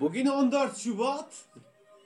Bugün 0.00 0.26
14 0.26 0.76
Şubat. 0.76 1.44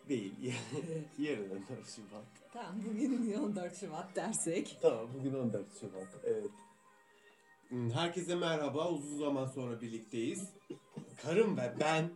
Değil. 0.09 0.35
Yarın 1.19 1.51
14 1.51 1.67
Şubat. 1.69 2.25
Tamam 2.53 2.75
bugün 2.89 3.33
14 3.35 3.77
Şubat 3.81 4.17
dersek. 4.17 4.79
Tamam 4.83 5.07
bugün 5.19 5.35
14 5.35 5.81
Şubat. 5.81 6.07
Evet. 6.25 6.51
Hmm, 7.69 7.91
Herkese 7.91 8.35
merhaba. 8.35 8.91
Uzun 8.91 9.19
zaman 9.19 9.47
sonra 9.47 9.81
birlikteyiz. 9.81 10.49
Karım 11.23 11.57
ve 11.57 11.75
ben 11.81 12.11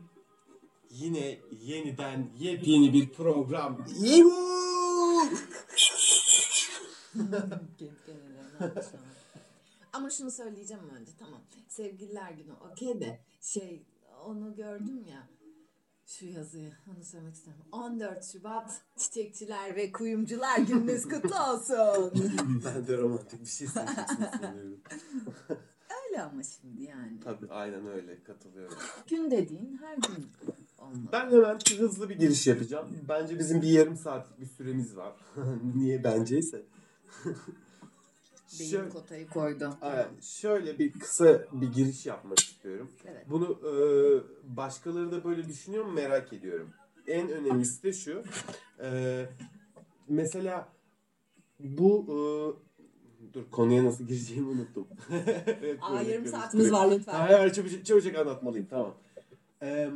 yine 0.91 1.39
yeniden 1.63 2.31
yepyeni 2.39 2.93
bir 2.93 3.09
program. 3.09 3.79
Ama 9.93 10.11
şunu 10.11 10.31
söyleyeceğim 10.31 10.91
önce 11.01 11.11
tamam. 11.19 11.41
Sevgililer 11.69 12.31
günü 12.31 12.53
okey 12.73 13.01
de 13.01 13.21
şey 13.41 13.83
onu 14.27 14.55
gördüm 14.55 15.05
ya 15.11 15.29
şu 16.19 16.27
yazıyı 16.27 16.73
onu 16.87 17.05
söylemek 17.05 17.35
istiyorum. 17.35 17.65
14 17.73 18.25
Şubat 18.25 18.81
Çiçekçiler 18.97 19.77
ve 19.77 19.93
Kuyumcular 19.93 20.59
Gününüz 20.59 21.03
kutlu 21.03 21.37
olsun. 21.37 22.13
ben 22.65 22.87
de 22.87 22.97
romantik 22.97 23.41
bir 23.41 23.47
şey 23.47 23.69
söyleyeceksin 23.69 24.27
sanıyorum. 24.41 24.81
Öyle 26.09 26.23
ama 26.23 26.43
şimdi 26.43 26.83
yani. 26.83 27.21
Tabii 27.25 27.47
aynen 27.51 27.87
öyle 27.87 28.23
katılıyorum. 28.23 28.77
Gün 29.07 29.31
dediğin 29.31 29.79
her 29.83 29.97
gün 29.97 30.27
olmalı. 30.79 31.09
Ben 31.13 31.31
hemen 31.31 31.59
hızlı 31.79 32.09
bir 32.09 32.19
giriş 32.19 32.47
yapacağım. 32.47 32.89
Bence 33.09 33.39
bizim 33.39 33.63
bir 33.63 33.69
yarım 33.69 33.97
saatlik 33.97 34.41
bir 34.41 34.47
süremiz 34.47 34.97
var. 34.97 35.13
Niye 35.75 36.05
benceyse. 36.05 36.63
Beyin 38.61 38.71
Şöyle, 38.71 38.89
kotayı 38.89 39.29
koydu. 39.29 39.77
Aynen. 39.81 40.09
şöyle 40.21 40.79
bir 40.79 40.93
kısa 40.93 41.45
bir 41.53 41.73
giriş 41.73 42.07
yapmak 42.07 42.39
istiyorum. 42.39 42.91
Evet. 43.07 43.27
Bunu 43.31 43.59
e, 43.65 43.75
başkaları 44.57 45.13
da 45.13 45.25
böyle 45.25 45.49
düşünüyor 45.49 45.85
mu 45.85 45.93
merak 45.93 46.33
ediyorum. 46.33 46.71
En 47.07 47.31
önemlisi 47.31 47.83
de 47.83 47.93
şu. 47.93 48.23
E, 48.83 49.27
mesela 50.09 50.69
bu 51.61 52.07
e, 52.09 52.17
dur 53.35 53.43
konuya 53.51 53.85
nasıl 53.85 54.05
gireceğimi 54.05 54.49
unuttum. 54.49 54.87
Evet, 55.47 55.79
Aa 55.83 56.03
yarım 56.03 56.27
saatimiz 56.27 56.73
var 56.73 56.91
lütfen. 56.91 57.15
Hayır 57.15 57.39
hayır 57.39 57.53
çabucak, 57.53 57.87
çabucak 57.87 58.17
anlatmalıyım 58.19 58.67
tamam. 58.71 58.95
Ee, 59.63 59.91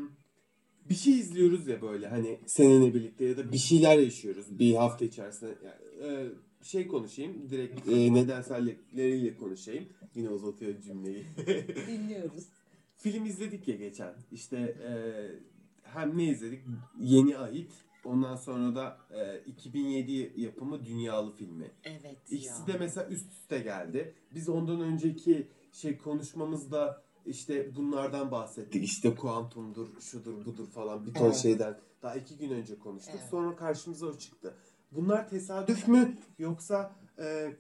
bir 0.89 0.95
şey 0.95 1.19
izliyoruz 1.19 1.67
ya 1.67 1.83
böyle 1.83 2.09
hani 2.09 2.39
seninle 2.47 2.95
birlikte 2.95 3.25
ya 3.25 3.37
da 3.37 3.53
bir 3.53 3.59
şeyler 3.59 3.99
yaşıyoruz 3.99 4.59
bir 4.59 4.75
hafta 4.75 5.05
içerisinde. 5.05 5.55
Yani, 5.65 6.13
e, 6.13 6.29
şey 6.67 6.89
konuşayım 6.89 7.51
direkt 7.51 7.89
e, 7.89 8.15
nedenselleriyle 8.15 9.37
konuşayım. 9.37 9.89
Yine 10.15 10.29
uzatıyor 10.29 10.81
cümleyi. 10.81 11.27
Dinliyoruz. 11.87 12.45
Film 12.97 13.27
izledik 13.27 13.69
ya 13.69 13.77
geçen. 13.77 14.15
İşte 14.33 14.57
e, 14.59 14.91
hem 15.83 16.19
ne 16.19 16.25
izledik? 16.25 16.61
Yeni 17.01 17.39
Ait. 17.39 17.73
Ondan 18.05 18.37
sonra 18.37 18.75
da 18.75 18.99
e, 19.11 19.41
2007 19.47 20.33
yapımı 20.37 20.85
Dünyalı 20.87 21.33
filmi. 21.37 21.71
Evet 21.85 22.17
İkisi 22.31 22.61
ya. 22.61 22.67
de 22.67 22.79
mesela 22.79 23.09
üst 23.09 23.33
üste 23.33 23.59
geldi. 23.59 24.15
Biz 24.35 24.49
ondan 24.49 24.81
önceki 24.81 25.49
şey 25.73 25.99
konuşmamızda 25.99 27.03
işte 27.27 27.77
bunlardan 27.77 28.31
bahsettik. 28.31 28.85
İşte 28.85 29.15
kuantumdur, 29.15 30.01
şudur, 30.01 30.45
budur 30.45 30.67
falan 30.67 31.07
bir 31.07 31.15
ton 31.15 31.25
Evet. 31.27 31.37
şeyden. 31.37 31.79
Daha 32.03 32.15
iki 32.15 32.37
gün 32.39 32.51
önce 32.51 32.79
konuştuk. 32.79 33.15
Evet. 33.19 33.29
Sonra 33.31 33.57
karşımıza 33.57 34.07
o 34.07 34.19
çıktı. 34.19 34.55
Bunlar 34.97 35.29
tesadüf 35.29 35.89
mü 35.89 36.17
yoksa 36.39 36.93
e, 37.19 37.53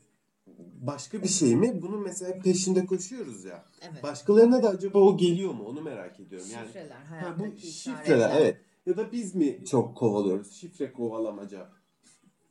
başka 0.81 1.23
bir 1.23 1.29
şey 1.29 1.56
mi? 1.56 1.83
Bunun 1.83 2.03
mesela 2.03 2.39
peşinde 2.42 2.87
koşuyoruz 2.87 3.45
ya. 3.45 3.65
Evet. 3.83 4.03
Başkalarına 4.03 4.62
da 4.62 4.69
acaba 4.69 4.98
o 4.98 5.17
geliyor 5.17 5.55
mu? 5.55 5.64
Onu 5.64 5.81
merak 5.81 6.20
ediyorum. 6.20 6.48
Yani 6.55 6.67
Şifreler, 6.67 6.97
ha, 6.97 7.37
bu 7.39 7.47
işaretler. 7.47 8.05
şifreler 8.05 8.41
evet. 8.41 8.61
Ya 8.87 8.97
da 8.97 9.12
biz 9.12 9.34
mi 9.34 9.64
çok 9.64 9.97
kovalıyoruz? 9.97 10.53
Şifre 10.53 10.92
kovalamaca 10.92 11.69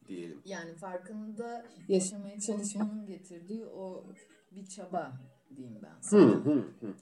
diyelim. 0.08 0.42
Yani 0.46 0.74
farkında 0.76 1.66
yaşamaya 1.88 2.40
çalışmanın 2.40 3.06
getirdiği 3.06 3.66
o 3.66 4.04
bir 4.52 4.66
çaba 4.66 5.14
diyeyim 5.58 5.80
ben 5.84 5.90
Hı 5.90 6.02
sana. 6.02 6.22
hı 6.22 6.52
hı. 6.82 6.94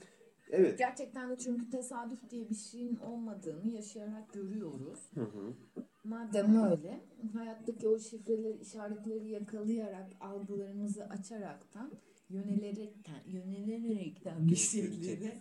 Evet. 0.51 0.77
Gerçekten 0.79 1.29
de 1.29 1.37
çünkü 1.37 1.69
tesadüf 1.69 2.29
diye 2.29 2.49
bir 2.49 2.55
şeyin 2.55 2.95
olmadığını 2.95 3.67
yaşayarak 3.67 4.33
görüyoruz. 4.33 4.99
Hı 5.13 5.21
hı. 5.21 5.53
Madem 6.03 6.63
öyle, 6.63 7.01
hayattaki 7.33 7.87
o 7.87 7.99
şifreleri, 7.99 8.57
işaretleri 8.61 9.29
yakalayarak, 9.29 10.11
algılarımızı 10.19 11.05
açaraktan, 11.05 11.91
yönelerekten, 12.29 13.23
yönelerekten 13.27 14.47
bir 14.47 14.55
şeyleri... 14.55 15.33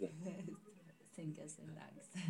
Senin 1.12 1.34
gözlerin 1.34 1.76
daha 1.76 1.90
güzel. 1.90 2.22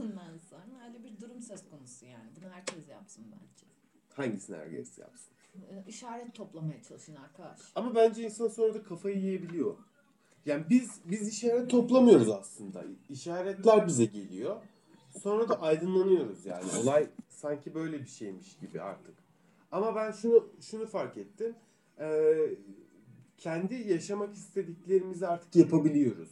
Ondan 0.00 0.38
sonra 0.38 0.86
öyle 0.88 1.04
bir 1.04 1.20
durum 1.20 1.40
söz 1.40 1.68
konusu 1.70 2.06
yani. 2.06 2.30
Bunu 2.36 2.50
herkes 2.50 2.88
yapsın 2.88 3.24
bence. 3.32 3.66
Hangisini 4.14 4.56
herkes 4.56 4.98
yapsın? 4.98 5.34
Ee, 5.54 5.84
İşaret 5.88 6.34
toplamaya 6.34 6.82
çalışın 6.82 7.14
arkadaş. 7.14 7.60
Ama 7.74 7.94
bence 7.94 8.22
insan 8.24 8.48
sonra 8.48 8.74
da 8.74 8.82
kafayı 8.82 9.16
yiyebiliyor. 9.18 9.76
Yani 10.46 10.64
biz 10.70 11.00
biz 11.04 11.28
işaret 11.28 11.70
toplamıyoruz 11.70 12.30
aslında. 12.30 12.84
İşaretler 13.08 13.86
bize 13.86 14.04
geliyor. 14.04 14.62
Sonra 15.22 15.48
da 15.48 15.62
aydınlanıyoruz 15.62 16.46
yani. 16.46 16.64
Olay 16.82 17.08
sanki 17.28 17.74
böyle 17.74 18.00
bir 18.00 18.08
şeymiş 18.08 18.56
gibi 18.56 18.80
artık. 18.80 19.14
Ama 19.72 19.94
ben 19.96 20.12
şunu 20.12 20.48
şunu 20.60 20.86
fark 20.86 21.16
ettim. 21.16 21.54
Ee, 21.98 22.56
kendi 23.38 23.74
yaşamak 23.74 24.34
istediklerimizi 24.34 25.26
artık 25.26 25.56
yapabiliyoruz. 25.56 26.30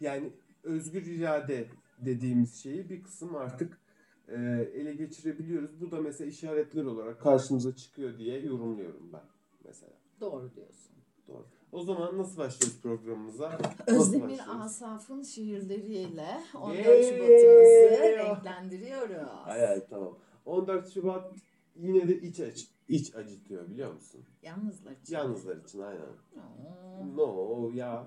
Yani 0.00 0.32
özgür 0.62 1.06
irade 1.06 1.68
dediğimiz 1.98 2.54
şeyi 2.54 2.88
bir 2.88 3.02
kısım 3.02 3.36
artık 3.36 3.80
e, 4.28 4.36
ele 4.74 4.94
geçirebiliyoruz. 4.94 5.80
Bu 5.80 5.90
da 5.90 6.00
mesela 6.00 6.30
işaretler 6.30 6.84
olarak 6.84 7.20
karşımıza 7.20 7.76
çıkıyor 7.76 8.18
diye 8.18 8.40
yorumluyorum 8.40 9.12
ben 9.12 9.24
mesela. 9.64 9.92
Doğru 10.20 10.54
diyorsun. 10.54 10.97
Doğru. 11.28 11.46
O 11.72 11.82
zaman 11.82 12.18
nasıl 12.18 12.38
başlıyoruz 12.38 12.80
programımıza? 12.82 13.58
Özdemir? 13.86 14.40
Asaf'ın 14.48 15.22
şiirleriyle 15.22 16.40
14 16.54 16.76
Yeah. 16.76 17.02
Şubat'ımızı 17.02 18.16
renklendiriyoruz. 18.18 19.28
Hay 19.44 19.66
hay 19.66 19.86
tamam. 19.90 20.18
14 20.44 20.90
Şubat 20.94 21.34
yine 21.76 22.08
de 22.08 22.20
iç 22.20 22.40
aç 22.40 22.66
iç 22.88 23.14
acıtıyor 23.14 23.70
biliyor 23.70 23.92
musun? 23.92 24.20
Yalnızlar 24.42 24.92
için. 24.92 25.14
Yalnızlar 25.14 25.56
için 25.56 25.80
aynen. 25.80 26.02
Oo. 26.36 27.16
No 27.16 27.70
ya 27.74 28.06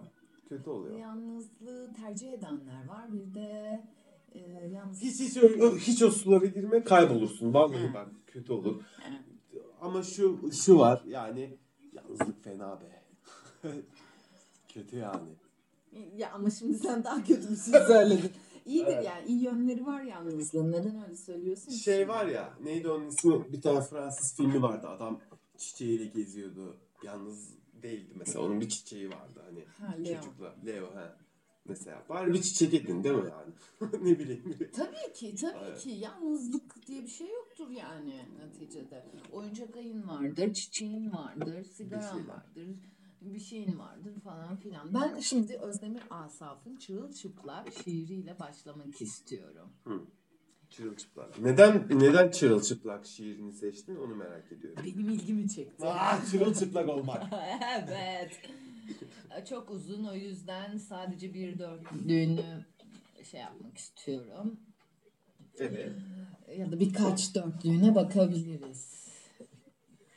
kötü 0.50 0.70
oluyor. 0.70 1.00
Yalnızlığı 1.00 1.94
tercih 1.94 2.34
edenler 2.34 2.88
var. 2.88 3.14
Bir 3.14 3.34
de 3.34 3.82
e, 4.32 4.40
yalnız... 4.68 5.02
Hiç 5.02 5.20
hiç 5.20 5.38
o, 5.38 5.76
hiç 5.78 6.02
o 6.04 6.12
sulara 6.12 6.46
girme 6.46 6.84
kaybolursun. 6.84 7.54
Vallahi 7.54 7.94
bak 7.94 8.08
kötü 8.28 8.54
olur. 8.54 8.84
Ama 9.82 10.04
şu 10.04 10.52
şu 10.54 10.80
var 10.80 11.04
yani 11.08 11.58
yalnızlık 11.94 12.44
fena 12.44 12.82
be. 12.82 13.01
kötü 14.74 14.96
yani. 14.98 15.30
Ya 16.16 16.32
ama 16.32 16.50
şimdi 16.50 16.78
sen 16.78 17.04
daha 17.04 17.24
kötü 17.24 17.52
bir 17.52 17.58
şey 17.58 17.74
söyledin. 17.74 18.32
İyidir 18.66 18.88
Evet. 18.94 19.06
yani. 19.06 19.28
iyi 19.28 19.44
yönleri 19.44 19.86
var 19.86 20.02
yalnızlığın. 20.02 20.72
Neden 20.72 21.04
öyle 21.04 21.16
söylüyorsun? 21.18 21.72
Şey 21.72 21.96
şimdi? 21.98 22.08
var 22.08 22.26
ya 22.26 22.54
neydi 22.64 22.90
onun 22.90 23.08
ismi? 23.08 23.54
Bir 23.54 23.62
tane 23.62 23.82
Fransız 23.82 24.36
filmi 24.36 24.62
vardı. 24.62 24.88
Adam 24.88 25.20
çiçeğiyle 25.58 26.06
geziyordu. 26.06 26.78
Yalnız 27.04 27.50
değildi 27.84 28.14
mesela. 28.16 28.46
Onun 28.46 28.62
bir 28.62 28.70
çiçeği 28.70 29.10
vardı 29.10 29.42
hani. 29.46 29.66
Ha, 29.80 29.96
Leo. 29.98 30.16
Çocukla. 30.22 30.56
Leo 30.66 30.96
ha. 30.96 31.18
Mesela. 31.66 32.04
Bari 32.10 32.34
bir 32.34 32.42
çiçek 32.42 32.74
edin 32.74 33.04
değil 33.04 33.16
mi 33.16 33.30
yani? 33.30 33.54
ne 34.04 34.20
bileyim. 34.20 34.58
Tabii 34.76 35.14
ki, 35.14 35.36
tabii 35.36 35.58
Evet. 35.64 35.80
ki. 35.80 35.90
Yalnızlık 35.90 36.88
diye 36.88 37.02
bir 37.04 37.08
şey 37.08 37.28
yoktur 37.30 37.70
yani 37.70 38.26
neticede. 38.40 39.06
Oyuncak 39.32 39.76
ayın 39.76 40.08
vardır, 40.08 40.54
çiçeğin 40.54 41.12
vardır, 41.12 41.64
sigaran 41.64 42.28
vardır, 42.28 42.68
bir 43.22 43.40
şeyin 43.40 43.80
vardır 43.80 44.20
falan 44.20 44.56
filan. 44.56 44.94
Ben 44.94 45.20
şimdi 45.20 45.58
Özdemir 45.58 46.02
Asaf'ın 46.10 46.76
Çırılçıplak 46.76 47.74
şiiriyle 47.84 48.40
başlamak 48.40 49.02
istiyorum. 49.02 49.70
Çırılçıplak. 50.70 51.40
Neden 51.40 51.88
neden 51.90 52.32
çırılçıplak 52.32 53.06
şiirini 53.06 53.54
seçtin 53.54 53.96
onu 53.96 54.16
merak 54.16 54.52
ediyorum. 54.52 54.84
Benim 54.86 55.10
ilgimi 55.10 55.50
çekti. 55.50 55.86
Ah 55.86 56.32
çırılçıplak 56.32 56.90
olmak. 56.90 57.24
evet. 57.62 58.42
Çok 59.50 59.72
uzun 59.72 60.04
o 60.06 60.14
yüzden 60.14 60.78
sadece 60.78 61.34
bir 61.34 61.60
dörtlüğünü 61.60 62.66
şey 63.24 63.40
yapmak 63.40 63.78
istiyorum. 63.78 64.60
Evet. 65.60 65.92
ya 66.58 66.72
da 66.72 66.80
birkaç 66.80 67.36
dörtlüğüne 67.36 67.96
bakabiliriz. 67.96 69.01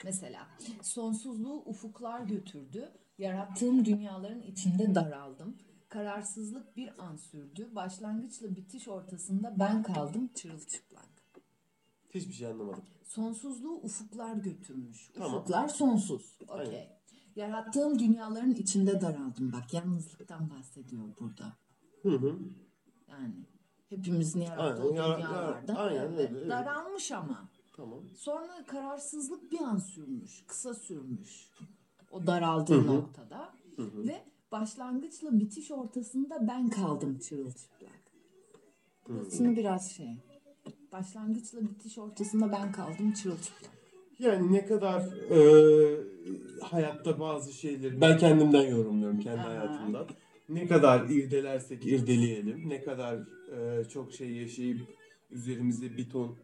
Mesela 0.05 0.47
sonsuzluğu 0.83 1.63
ufuklar 1.67 2.21
götürdü. 2.21 2.93
Yarattığım 3.19 3.85
dünyaların 3.85 4.43
içinde 4.43 4.95
daraldım. 4.95 5.57
Kararsızlık 5.89 6.77
bir 6.77 7.05
an 7.05 7.17
sürdü. 7.17 7.69
Başlangıçla 7.73 8.57
bitiş 8.57 8.89
ortasında 8.89 9.55
ben 9.59 9.83
kaldım 9.83 10.31
çırılçıplak. 10.35 11.09
Hiçbir 12.11 12.33
şey 12.33 12.47
anlamadım. 12.47 12.85
Sonsuzluğu 13.05 13.75
ufuklar 13.83 14.35
götürmüş. 14.35 15.11
Tamam. 15.15 15.35
Ufuklar 15.35 15.69
sonsuz. 15.69 16.39
Aynen. 16.49 16.67
Okey. 16.67 16.89
Yarattığım 17.37 17.99
dünyaların 17.99 18.55
içinde 18.55 19.01
daraldım. 19.01 19.53
Bak 19.53 19.75
yalnızlıktan 19.75 20.51
bahsediyor 20.51 21.03
burada. 21.21 21.57
Hı 22.03 22.09
hı. 22.09 22.39
Yani 23.09 23.35
Hepimizin 23.89 24.41
yarattığı 24.41 24.83
Aynen, 24.83 24.93
dünyalarda. 24.95 25.73
yara- 25.73 25.79
aynen 25.79 26.01
Evet, 26.01 26.31
öyle, 26.31 26.39
evet. 26.39 26.51
Daralmış 26.51 27.13
ama. 27.13 27.49
Tamam. 27.77 28.01
Sonra 28.17 28.65
kararsızlık 28.67 29.53
bir 29.53 29.61
an 29.61 29.77
sürmüş. 29.77 30.45
Kısa 30.47 30.75
sürmüş. 30.75 31.51
O 32.11 32.27
daraldığı 32.27 32.87
noktada. 32.87 33.55
Ve 33.79 34.23
başlangıçla 34.53 35.39
bitiş 35.41 35.71
ortasında 35.71 36.49
ben 36.49 36.71
kaldım 36.71 37.19
çırılçıplak. 37.19 38.05
Burasını 39.09 39.57
biraz 39.57 39.93
şey. 39.93 40.17
Başlangıçla 40.93 41.61
bitiş 41.61 41.99
ortasında 41.99 42.53
ben 42.53 42.73
kaldım 42.73 43.13
çırılçıplak. 43.13 43.71
Yani 44.19 44.53
ne 44.53 44.67
kadar 44.67 45.01
e, 45.31 45.41
hayatta 46.63 47.21
bazı 47.21 47.53
şeyleri 47.53 48.01
ben 48.01 48.19
kendimden 48.19 48.71
yorumluyorum 48.71 49.21
kendi 49.21 49.41
Aha. 49.41 49.49
hayatımdan. 49.49 50.07
Ne 50.49 50.67
kadar 50.67 51.09
irdelersek 51.09 51.87
irdeleyelim, 51.87 52.69
ne 52.69 52.83
kadar 52.83 53.19
e, 53.57 53.89
çok 53.89 54.13
şey 54.13 54.33
yaşayıp 54.33 54.81
üzerimize 55.31 55.97
bir 55.97 56.11
ton 56.11 56.37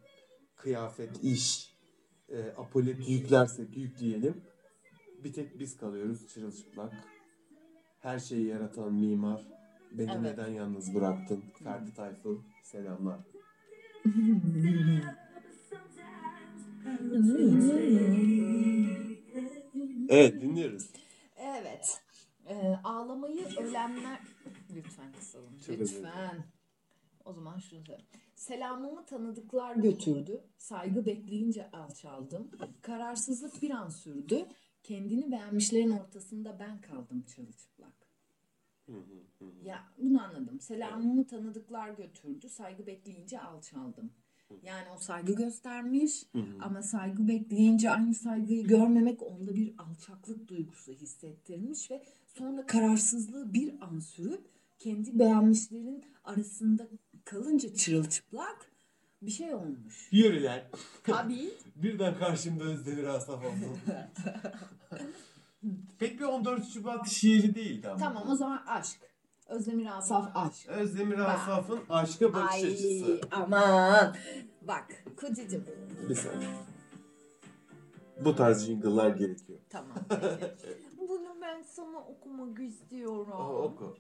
kıyafet, 0.62 1.24
iş, 1.24 1.74
e, 2.28 2.42
apolet 2.42 3.08
yüklersek 3.08 3.76
yükleyelim. 3.76 4.42
Bir 5.24 5.32
tek 5.32 5.58
biz 5.58 5.76
kalıyoruz 5.76 6.28
çırılçıplak. 6.28 6.92
Her 8.00 8.18
şeyi 8.18 8.46
yaratan 8.46 8.92
mimar. 8.94 9.40
Beni 9.92 10.10
Evet. 10.10 10.20
neden 10.20 10.48
yalnız 10.48 10.94
bıraktın? 10.94 11.44
Ferdi 11.64 11.94
Tayfur. 11.94 12.38
Selamlar. 12.62 13.20
Evet 20.08 20.42
dinliyoruz. 20.42 20.90
Evet. 21.36 22.02
Ee, 22.46 22.76
ağlamayı 22.84 23.46
ölenler... 23.58 24.20
Lütfen 24.74 25.12
kısalım. 25.12 25.58
Lütfen. 25.68 26.44
O 27.24 27.32
zaman 27.32 27.58
şunu 27.58 27.84
söyleyeyim. 27.84 28.06
Selamımı 28.40 29.06
tanıdıklar 29.06 29.76
götürdü. 29.76 30.40
Saygı 30.56 31.06
bekleyince 31.06 31.70
alçaldım. 31.70 32.50
Kararsızlık 32.82 33.62
bir 33.62 33.70
an 33.70 33.88
sürdü. 33.88 34.46
Kendini 34.82 35.32
beğenmişlerin 35.32 35.90
ortasında 35.90 36.58
ben 36.58 36.80
kaldım 36.80 37.22
çırılçıplak. 37.22 37.92
Ya 39.64 39.88
bunu 39.98 40.22
anladım. 40.22 40.60
Selamımı 40.60 41.26
tanıdıklar 41.26 41.90
götürdü. 41.90 42.48
Saygı 42.48 42.86
bekleyince 42.86 43.40
alçaldım. 43.40 44.10
Yani 44.62 44.88
o 44.96 44.98
saygı 44.98 45.34
göstermiş 45.34 46.26
ama 46.60 46.82
saygı 46.82 47.28
bekleyince 47.28 47.90
aynı 47.90 48.14
saygıyı 48.14 48.66
görmemek 48.66 49.22
onda 49.22 49.54
bir 49.54 49.74
alçaklık 49.78 50.48
duygusu 50.48 50.92
hissettirmiş 50.92 51.90
ve 51.90 52.02
sonra 52.26 52.66
kararsızlığı 52.66 53.54
bir 53.54 53.74
an 53.80 53.98
sürüp 53.98 54.44
kendi 54.78 55.18
beğenmişlerin 55.18 56.04
arasında 56.24 56.88
kalınca 57.30 57.74
çırılçıplak 57.74 58.70
bir 59.22 59.30
şey 59.30 59.54
olmuş. 59.54 60.08
Yürü 60.12 60.42
lan. 60.44 60.60
Tabii. 61.04 61.50
Birden 61.76 62.18
karşımda 62.18 62.64
Özdemir 62.64 63.04
Asaf 63.04 63.44
oldu. 63.44 63.78
Pek 65.98 66.20
bir 66.20 66.24
14 66.24 66.68
Şubat 66.68 67.08
şiiri 67.08 67.54
değildi 67.54 67.88
ama. 67.88 67.98
Tamam 67.98 68.28
o 68.28 68.34
zaman 68.34 68.62
aşk. 68.66 69.00
Özdemir 69.48 69.98
Asaf 69.98 70.36
aşk. 70.36 70.68
Özdemir 70.68 71.18
Asaf'ın 71.18 71.80
aşka 71.88 72.32
bakış 72.34 72.54
Ay 72.54 72.72
açısı. 72.72 73.20
aman. 73.30 74.16
Bak 74.62 75.04
kocacığım. 75.16 75.64
Bir 76.08 76.14
saniye. 76.14 76.50
Bu 78.24 78.36
tarz 78.36 78.66
jingle'lar 78.66 79.10
gerekiyor. 79.10 79.58
Tamam. 79.70 79.96
Bunu 80.98 81.36
ben 81.42 81.62
sana 81.62 81.98
okumak 81.98 82.60
istiyorum. 82.60 83.32
Aa, 83.32 83.52
oku. 83.52 83.96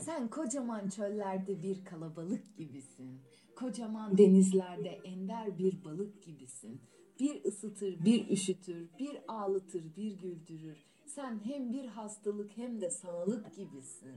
Sen 0.00 0.28
kocaman 0.28 0.88
çöllerde 0.88 1.62
bir 1.62 1.84
kalabalık 1.84 2.56
gibisin. 2.56 3.20
Kocaman 3.56 4.18
denizlerde 4.18 4.88
ender 5.04 5.58
bir 5.58 5.84
balık 5.84 6.22
gibisin. 6.22 6.80
Bir 7.20 7.44
ısıtır, 7.44 8.04
bir 8.04 8.30
üşütür, 8.30 8.88
bir 8.98 9.18
ağlatır, 9.28 9.96
bir 9.96 10.12
güldürür. 10.18 10.84
Sen 11.06 11.40
hem 11.44 11.72
bir 11.72 11.86
hastalık 11.86 12.56
hem 12.56 12.80
de 12.80 12.90
sağlık 12.90 13.56
gibisin. 13.56 14.16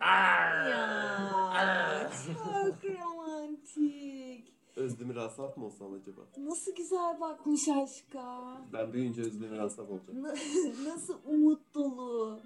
Ya 0.00 2.10
çok 2.26 2.84
romantik. 2.84 4.52
Özdemir 4.76 5.16
Asaf 5.16 5.56
mı 5.56 5.64
olsam 5.64 5.92
acaba? 5.94 6.20
Nasıl 6.38 6.74
güzel 6.76 7.20
bakmış 7.20 7.68
aşka. 7.68 8.60
Ben 8.72 8.92
büyüyünce 8.92 9.22
Özdemir 9.22 9.58
Asaf 9.58 9.90
olacağım. 9.90 10.22
Na- 10.22 10.34
Nasıl 10.92 11.18
umut 11.24 11.74
dolu. 11.74 12.40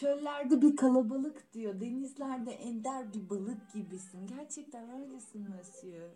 Çöllerde 0.00 0.62
bir 0.62 0.76
kalabalık 0.76 1.52
diyor. 1.52 1.80
Denizlerde 1.80 2.50
ender 2.50 3.14
bir 3.14 3.30
balık 3.30 3.72
gibisin. 3.72 4.26
Gerçekten 4.26 5.00
öylesin 5.00 5.48
Monsieur. 5.48 6.10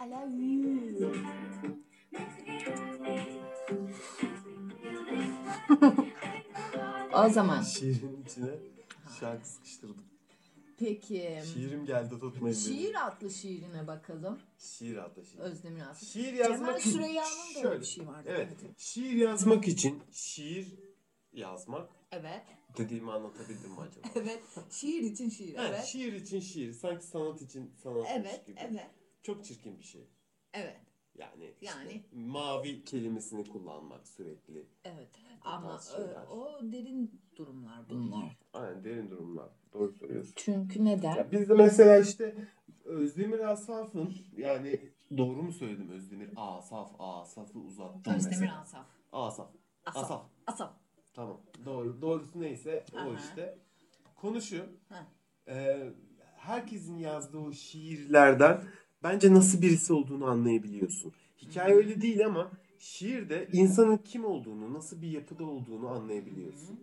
I 0.00 0.10
love 0.10 0.34
you. 0.36 1.12
o 7.26 7.28
zaman. 7.28 7.62
Şiirin 7.62 8.24
içine 8.26 8.50
şarkı 9.20 9.48
sıkıştırdım. 9.48 10.04
Peki. 10.78 11.42
Şiirim 11.54 11.86
geldi 11.86 12.10
tutmayın 12.10 12.44
beni. 12.44 12.54
Şiir 12.54 13.06
adlı 13.06 13.30
şiirine 13.30 13.86
bakalım. 13.86 14.38
Şiir 14.58 14.96
adlı 14.96 15.24
şiir. 15.26 15.38
Özdemir 15.38 15.80
Asaf. 15.80 16.08
Şiir 16.08 16.36
Cemal 16.36 16.50
yazmak 16.50 16.82
Süreyya'nın 16.82 17.64
da 17.64 17.68
öyle 17.70 17.80
bir 17.80 17.86
şey 17.86 18.06
vardı. 18.06 18.28
Evet. 18.28 18.50
Şiir 18.76 19.12
yazmak 19.12 19.68
için 19.68 20.02
şiir 20.12 20.66
yazmak 21.32 21.88
Evet. 22.12 22.57
Dediğimi 22.76 23.12
anlatabildim 23.12 23.70
mi 23.70 23.80
acaba? 23.80 24.08
Evet. 24.20 24.42
Şiir 24.70 25.02
için 25.02 25.28
şiir. 25.28 25.54
Ha, 25.56 25.66
Evet. 25.68 25.84
Şiir 25.84 26.12
için 26.12 26.40
şiir. 26.40 26.72
Sanki 26.72 27.06
sanat 27.06 27.42
için 27.42 27.70
sanatmış 27.82 28.10
Evet. 28.14 28.46
gibi. 28.46 28.60
Evet. 28.60 28.90
Çok 29.22 29.44
çirkin 29.44 29.78
bir 29.78 29.84
şey. 29.84 30.08
Evet. 30.52 30.80
Yani, 31.14 31.54
işte 31.60 31.66
Yani. 31.78 32.04
mavi 32.12 32.84
kelimesini 32.84 33.44
kullanmak 33.48 34.08
sürekli. 34.08 34.66
Evet. 34.84 35.08
Ama 35.42 35.78
şeyler. 35.78 36.08
e, 36.22 36.26
o 36.28 36.58
derin 36.72 37.20
durumlar 37.36 37.90
bunlar. 37.90 38.36
Aynen 38.52 38.84
derin 38.84 39.10
durumlar. 39.10 39.48
Doğru 39.72 39.92
söylüyorsun. 39.92 40.32
Çünkü 40.36 40.84
neden? 40.84 41.16
Ya 41.16 41.32
biz 41.32 41.48
de 41.48 41.54
mesela 41.54 41.98
işte 41.98 42.34
Özdemir 42.84 43.38
Asaf'ın 43.38 44.14
yani 44.36 44.80
doğru 45.16 45.42
mu 45.42 45.52
söyledim 45.52 45.90
Özdemir 45.90 46.30
Asaf 46.36 46.90
Asaf'ı 46.98 47.58
uzattım 47.58 48.14
Özdemir 48.14 48.36
mesela. 48.36 48.60
Asaf. 48.60 48.86
Asaf. 49.12 49.50
Asaf. 49.86 50.04
Asaf. 50.04 50.26
Asaf. 50.46 50.72
Tamam. 51.18 51.40
Doğru. 51.64 52.02
Doğrusu 52.02 52.40
neyse 52.40 52.84
o 52.94 52.98
Aha. 52.98 53.16
işte. 53.18 53.58
Konu 54.16 54.42
şu. 54.42 54.62
Ha. 54.88 55.06
e, 55.48 55.78
herkesin 56.36 56.98
yazdığı 56.98 57.38
o 57.38 57.52
şiirlerden 57.52 58.62
bence 59.02 59.34
nasıl 59.34 59.62
birisi 59.62 59.92
olduğunu 59.92 60.26
anlayabiliyorsun. 60.26 61.12
Hikaye 61.42 61.74
öyle 61.74 62.00
değil 62.00 62.26
ama 62.26 62.50
şiirde 62.78 63.48
insanın 63.52 63.96
kim 63.96 64.24
olduğunu, 64.24 64.74
nasıl 64.74 65.02
bir 65.02 65.08
yapıda 65.10 65.44
olduğunu 65.44 65.88
anlayabiliyorsun. 65.88 66.80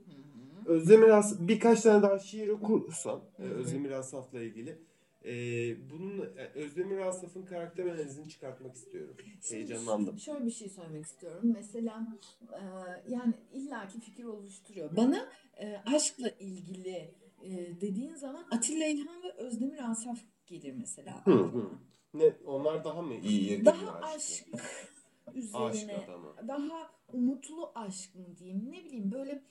Özdemir 0.66 1.10
Asaf 1.10 1.40
birkaç 1.40 1.82
tane 1.82 2.04
daha 2.04 2.20
şiir 2.20 2.48
okursan 2.48 3.22
e. 3.40 3.44
Özdemir 3.44 3.92
Asaf'la 3.92 4.42
ilgili 4.42 4.78
e, 5.26 5.32
bunun 5.90 6.20
e, 6.38 6.52
Özdemir 6.56 6.98
Asaf'ın 6.98 7.46
karakter 7.46 7.86
analizini 7.86 8.30
çıkartmak 8.30 8.76
istiyorum. 8.76 9.16
Heyecanlandım. 9.50 10.20
Şöyle 10.20 10.46
bir 10.46 10.52
şey 10.52 10.70
söylemek 10.70 11.06
istiyorum. 11.06 11.42
Mesela 11.56 12.08
e, 12.54 12.62
yani 13.10 13.34
illaki 13.54 14.00
fikir 14.00 14.24
oluşturuyor. 14.24 14.96
Bana 14.98 15.30
e, 15.58 15.78
aşkla 15.96 16.30
ilgili 16.30 17.12
e, 17.44 17.82
dediğin 17.82 18.16
zaman 18.16 18.46
Atilla 18.52 18.86
İlhan 18.86 19.24
ve 19.24 19.32
Özdemir 19.32 19.92
Asaf 19.92 20.20
gelir 20.48 20.74
mesela. 20.74 21.26
Hı 21.26 21.32
hı. 21.32 21.70
Ne 22.14 22.34
onlar 22.46 22.84
daha 22.84 23.02
mı 23.02 23.14
iyi 23.16 23.66
Daha 23.66 24.00
aşk 24.02 24.46
Aşk 25.28 25.36
üzerine, 25.36 26.06
adamı. 26.06 26.48
daha 26.48 26.92
umutlu 27.14 27.72
aşk 27.76 28.16
mı 28.16 28.38
diyeyim 28.38 28.72
ne 28.72 28.84
bileyim 28.86 29.12
böyle 29.12 29.42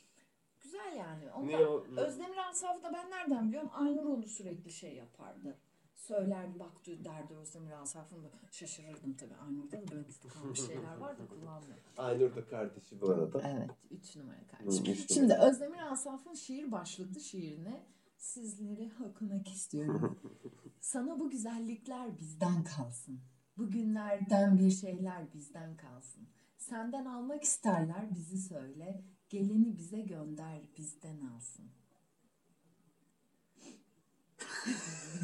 güzel 0.75 0.99
yani. 0.99 1.33
Ondan, 1.33 1.67
o? 1.67 1.85
Özdemir 1.97 2.49
Asaf'ı 2.51 2.83
da 2.83 2.93
ben 2.93 3.11
nereden 3.11 3.49
biliyorum? 3.49 3.71
Aynuroğlu 3.73 4.29
sürekli 4.29 4.73
şey 4.73 4.95
yapardı. 4.95 5.59
Söylerdi 5.95 6.59
bak 6.59 6.87
derdi 6.87 7.35
Özdemir 7.35 7.73
Asaf'ın 7.73 8.25
da 8.25 8.29
şaşırırdım 8.51 9.15
tabii. 9.15 9.35
Aynur'da 9.35 9.83
da 9.83 9.91
böyle 9.91 10.03
gizli 10.03 10.29
kalmış 10.29 10.67
şeyler 10.67 10.97
var 10.97 11.19
da 11.19 11.27
kullanmıyor. 11.27 11.79
Aynur 11.97 12.37
da 12.37 12.47
kardeşi 12.47 13.01
bu 13.01 13.11
arada. 13.11 13.43
Evet. 13.49 13.71
Üç 13.91 14.17
numara 14.17 14.37
Hı, 14.37 14.47
kardeşim. 14.47 14.85
üç 14.85 15.11
numara. 15.11 15.15
Şimdi 15.15 15.35
Özdemir 15.35 15.93
Asaf'ın 15.93 16.35
şiir 16.35 16.73
başlıklı 16.73 17.21
şiirine 17.21 17.87
sizlere 18.17 18.91
okumak 19.11 19.49
istiyorum. 19.49 20.19
Sana 20.81 21.21
bu 21.21 21.31
güzellikler 21.31 22.19
bizden 22.19 22.65
kalsın. 22.65 23.21
Bugünlerden 23.57 24.59
bir 24.59 24.71
şeyler 24.71 25.33
bizden 25.35 25.77
kalsın. 25.77 26.29
Senden 26.59 27.05
almak 27.05 27.43
isterler 27.43 28.15
bizi 28.15 28.39
söyle. 28.39 29.05
Geleni 29.35 29.79
bize 29.79 30.01
gönder 30.01 30.61
bizden 30.79 31.21
alsın. 31.21 31.65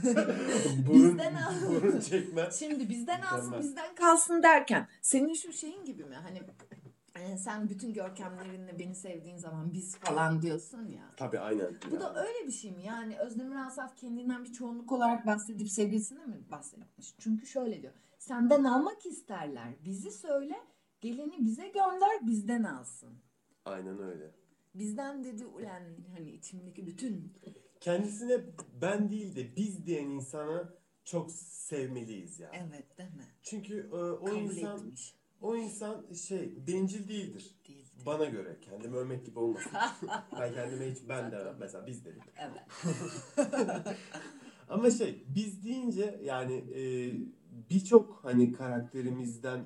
burun, 0.86 1.18
Bizden 1.18 1.34
al. 1.34 1.52
burun 1.68 2.00
çekme. 2.00 2.48
Şimdi 2.58 2.88
bizden 2.88 3.20
alsın 3.20 3.54
bizden 3.60 3.94
kalsın 3.94 4.42
derken 4.42 4.88
senin 5.02 5.34
şu 5.34 5.52
şeyin 5.52 5.84
gibi 5.84 6.04
mi? 6.04 6.14
Hani 6.14 6.42
e, 7.14 7.38
sen 7.38 7.68
bütün 7.68 7.92
görkemlerinle 7.92 8.78
beni 8.78 8.94
sevdiğin 8.94 9.36
zaman 9.36 9.72
biz 9.72 9.96
falan 9.96 10.42
diyorsun 10.42 10.88
ya. 10.88 11.14
Tabii 11.16 11.38
aynen. 11.38 11.78
Bu 11.90 11.94
yani. 11.94 12.00
da 12.00 12.26
öyle 12.26 12.46
bir 12.46 12.52
şey 12.52 12.72
mi? 12.72 12.84
Yani 12.84 13.18
Özdemir 13.18 13.56
Asaf 13.66 13.96
kendinden 13.96 14.44
bir 14.44 14.52
çoğunluk 14.52 14.92
olarak 14.92 15.26
bahsedip 15.26 15.70
sevgilisine 15.70 16.26
mi 16.26 16.44
bahsetmiş? 16.50 17.14
Çünkü 17.18 17.46
şöyle 17.46 17.82
diyor. 17.82 17.92
Senden 18.18 18.64
almak 18.64 19.06
isterler. 19.06 19.74
Bizi 19.84 20.10
söyle. 20.10 20.56
Geleni 21.00 21.44
bize 21.44 21.68
gönder 21.68 22.26
bizden 22.26 22.62
alsın. 22.62 23.29
Aynen 23.70 24.02
öyle. 24.02 24.30
Bizden 24.74 25.24
dedi 25.24 25.46
ulan 25.46 25.82
hani 26.16 26.30
içimdeki 26.30 26.86
bütün 26.86 27.32
Kendisine 27.80 28.40
ben 28.82 29.10
değil 29.10 29.36
de 29.36 29.56
biz 29.56 29.86
diyen 29.86 30.04
insana 30.04 30.74
çok 31.04 31.32
sevmeliyiz 31.32 32.40
yani. 32.40 32.56
evet 32.56 32.98
değil 32.98 33.10
mi? 33.10 33.24
Çünkü 33.42 33.90
e, 33.92 33.96
o 33.96 34.24
Kabul 34.24 34.40
insan 34.40 34.78
etmiş. 34.78 35.14
o 35.40 35.56
insan 35.56 36.12
şey 36.12 36.66
bencil 36.66 37.08
değildir. 37.08 37.54
Değil. 37.68 37.86
Bana 38.06 38.24
göre 38.24 38.56
kendimi 38.60 38.96
övmek 38.96 39.26
gibi 39.26 39.38
olmasın. 39.38 39.72
ben 40.40 40.54
kendime 40.54 40.90
hiç 40.90 40.98
ben 41.08 41.32
de 41.32 41.52
mesela 41.60 41.86
biz 41.86 42.04
dedim. 42.04 42.22
Evet. 42.38 42.62
Ama 44.68 44.90
şey 44.90 45.24
biz 45.28 45.64
deyince 45.64 46.20
yani 46.22 46.54
e, 46.54 47.12
birçok 47.70 48.20
hani 48.24 48.52
karakterimizden 48.52 49.64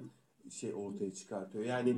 şey 0.50 0.74
ortaya 0.74 1.14
çıkartıyor. 1.14 1.64
Yani 1.64 1.96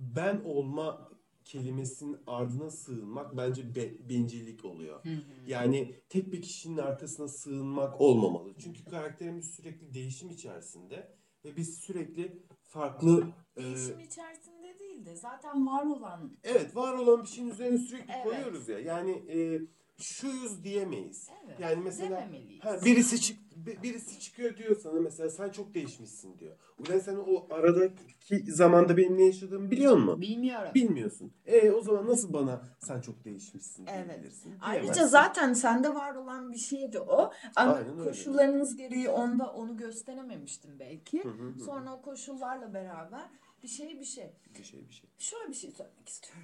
ben 0.00 0.40
olma 0.44 1.10
kelimesinin 1.44 2.18
ardına 2.26 2.70
sığınmak 2.70 3.36
bence 3.36 3.74
be- 3.74 4.08
bencillik 4.08 4.64
oluyor. 4.64 5.04
Yani 5.46 5.94
tek 6.08 6.32
bir 6.32 6.42
kişinin 6.42 6.78
arkasına 6.78 7.28
sığınmak 7.28 8.00
olmamalı. 8.00 8.54
Çünkü 8.58 8.84
karakterimiz 8.84 9.54
sürekli 9.54 9.94
değişim 9.94 10.30
içerisinde 10.30 11.16
ve 11.44 11.56
biz 11.56 11.74
sürekli 11.78 12.42
farklı 12.62 13.32
e, 13.56 13.62
Değişim 13.62 14.00
içerisinde 14.00 14.78
değil 14.78 15.06
de 15.06 15.16
zaten 15.16 15.66
var 15.66 15.86
olan 15.86 16.36
evet 16.44 16.76
var 16.76 16.94
olan 16.94 17.22
bir 17.22 17.28
şeyin 17.28 17.48
üzerine 17.50 17.78
sürekli 17.78 18.12
Evet. 18.12 18.24
koyuyoruz 18.24 18.68
ya. 18.68 18.78
Yani 18.78 19.10
e, 19.10 19.60
şuyuz 20.00 20.64
diyemeyiz. 20.64 21.28
evet. 21.46 21.60
Yani 21.60 21.82
mesela. 21.84 22.28
Ha, 22.60 22.78
birisi 22.84 23.20
çık 23.20 23.38
bi- 23.56 23.78
birisi 23.82 24.20
çıkıyor 24.20 24.56
diyor 24.56 24.76
sana 24.80 25.00
mesela 25.00 25.30
sen 25.30 25.48
çok 25.50 25.74
değişmişsin 25.74 26.38
diyor. 26.38 26.56
Ulan 26.78 26.98
sen 26.98 27.16
o 27.16 27.46
aradaki 27.50 28.52
zamanda 28.52 28.96
benim 28.96 29.18
ne 29.18 29.22
yaşadığımı 29.24 29.70
biliyor 29.70 29.96
musun? 29.96 30.20
Bilmiyorum. 30.20 30.70
Bilmiyorsun. 30.74 31.32
E 31.46 31.70
o 31.70 31.80
zaman 31.80 32.06
nasıl 32.06 32.32
bana 32.32 32.62
sen 32.78 33.00
çok 33.00 33.24
değişmişsin 33.24 33.86
Evet. 33.86 34.08
diyebilirsin? 34.08 34.54
Ayrıca 34.60 34.82
Diyemezsin. 34.94 35.10
zaten 35.12 35.52
sende 35.52 35.94
var 35.94 36.14
olan 36.14 36.52
bir 36.52 36.58
şeydi 36.58 36.98
o. 37.00 37.32
Ama 37.56 37.72
Aynen 37.72 37.98
öyle. 37.98 38.10
koşullarınız 38.10 38.76
gereği 38.76 39.08
onda 39.08 39.52
onu 39.52 39.76
gösterememiştin 39.76 40.78
belki. 40.78 41.24
Hı 41.24 41.28
hı 41.28 41.48
hı. 41.48 41.60
Sonra 41.64 41.94
o 41.94 42.02
koşullarla 42.02 42.74
beraber 42.74 43.28
bir 43.62 43.68
şey 43.68 44.00
bir 44.00 44.04
şey. 44.04 44.30
bir 44.58 44.64
şey 44.64 44.88
bir 44.88 44.94
şey. 44.94 45.10
Şöyle 45.18 45.48
bir 45.48 45.54
şey 45.54 45.70
söylemek 45.70 46.08
istiyorum. 46.08 46.42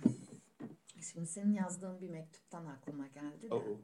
Şimdi 1.12 1.26
senin 1.26 1.52
yazdığın 1.52 2.00
bir 2.00 2.10
mektuptan 2.10 2.66
aklıma 2.66 3.06
geldi 3.06 3.50
de. 3.50 3.54
Oo. 3.54 3.80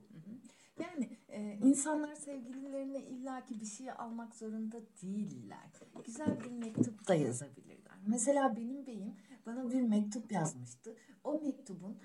Yani 0.81 1.19
e, 1.29 1.59
insanlar 1.63 2.15
sevgililerine 2.15 3.03
illaki 3.03 3.61
bir 3.61 3.67
şey 3.67 3.91
almak 3.91 4.35
zorunda 4.35 4.81
değiller. 5.03 5.71
Güzel 6.05 6.41
bir 6.45 6.51
mektup 6.51 7.09
da 7.09 7.15
yazabilirler. 7.15 7.97
Mesela 8.07 8.57
benim 8.57 8.87
beyim 8.87 9.15
bana 9.47 9.71
bir 9.71 9.83
mektup 9.83 10.33
yazmıştı. 10.33 10.97
O 11.25 11.41
mektubun 11.41 11.99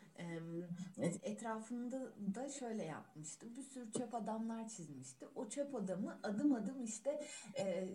etrafında 1.23 2.11
da 2.35 2.49
şöyle 2.49 2.85
yapmıştı. 2.85 3.55
Bir 3.55 3.63
sürü 3.63 3.91
çöp 3.91 4.15
adamlar 4.15 4.67
çizmişti. 4.67 5.27
O 5.35 5.49
çöp 5.49 5.75
adamı 5.75 6.19
adım 6.23 6.53
adım 6.53 6.83
işte 6.83 7.21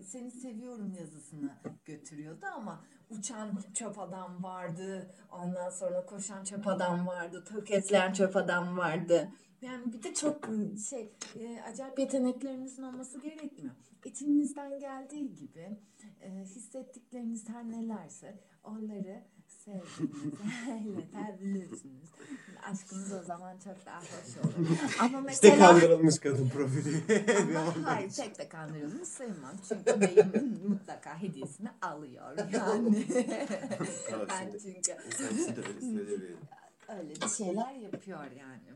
seni 0.07 0.31
seviyorum 0.31 0.93
yazısına 1.01 1.61
götürüyordu 1.85 2.47
ama 2.47 2.85
uçan 3.11 3.59
çöp 3.75 3.99
adam 3.99 4.43
vardı. 4.43 5.15
Ondan 5.33 5.71
sonra 5.71 6.07
koşan 6.07 6.45
çöp 6.45 6.67
adam 6.67 7.07
vardı. 7.07 7.45
Tökezleyen 7.45 8.13
çöp 8.13 8.37
adam 8.37 8.79
vardı. 8.79 9.29
Yani 9.63 9.93
bir 9.93 10.03
de 10.03 10.15
çok 10.15 10.49
şey 10.89 11.13
e, 11.41 11.63
acayip 11.63 11.99
yeteneklerinizin 11.99 12.83
olması 12.83 13.21
gerekmiyor. 13.21 13.75
İçinizden 14.05 14.79
geldiği 14.79 15.35
gibi 15.35 15.79
e, 16.21 16.31
hissettikleriniz 16.45 17.49
her 17.49 17.71
nelerse 17.71 18.41
onları 18.65 19.25
sevdiğinize 19.65 20.89
iletebilirsiniz. 20.89 22.11
Aşkınız 22.73 23.13
o 23.13 23.23
zaman 23.23 23.59
çok 23.65 23.87
daha 23.87 24.01
hoş 24.01 24.37
olur. 24.45 24.67
Ama 25.01 25.31
İşte 25.31 25.49
mesela... 25.51 25.59
kandırılmış 25.73 26.19
kadın 26.19 26.49
profili. 26.49 27.03
Ama 27.59 27.75
hayır 27.95 28.11
tek 28.11 28.39
de 28.39 28.49
kandırılmış 28.49 29.09
sayılmam. 29.09 29.57
Çünkü 29.69 30.01
beyim 30.01 30.61
mutlaka 30.69 31.23
hediyesini 31.23 31.69
alıyor 31.83 32.39
yani. 32.53 33.07
Ben 34.29 34.53
çünkü 34.63 34.95
öyle 36.89 37.15
bir 37.21 37.29
şeyler 37.29 37.75
yapıyor 37.75 38.25
yani. 38.25 38.73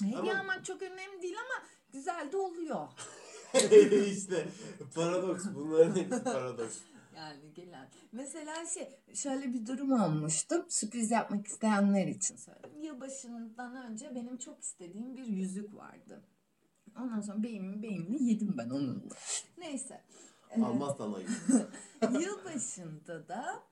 Hediye 0.00 0.32
Ama- 0.32 0.40
almak 0.40 0.64
çok 0.64 0.82
önemli 0.82 1.22
değil 1.22 1.36
ama 1.38 1.66
güzel 1.92 2.32
de 2.32 2.36
oluyor. 2.36 2.88
işte 4.06 4.48
paradoks. 4.94 5.44
Bunların 5.54 5.96
hepsi 5.96 6.24
paradoks. 6.24 6.78
Yani 7.16 7.54
gelen. 7.54 7.88
Mesela 8.12 8.66
şey 8.66 8.88
şöyle 9.14 9.54
bir 9.54 9.66
durum 9.66 9.92
olmuştu. 9.92 10.66
Sürpriz 10.68 11.10
yapmak 11.10 11.46
isteyenler 11.46 12.06
için 12.06 12.36
söyledim. 12.36 12.82
Yılbaşından 12.82 13.76
önce 13.90 14.14
benim 14.14 14.38
çok 14.38 14.60
istediğim 14.62 15.16
bir 15.16 15.26
yüzük 15.26 15.74
vardı. 15.76 16.22
Ondan 16.98 17.20
sonra 17.20 17.42
beyimin 17.42 17.82
beyimini 17.82 18.22
yedim 18.24 18.54
ben 18.58 18.70
onunla. 18.70 19.14
Neyse. 19.58 20.00
Almazsan 20.64 21.12
ayıp. 21.12 21.30
Yılbaşında 22.20 23.28
da 23.28 23.62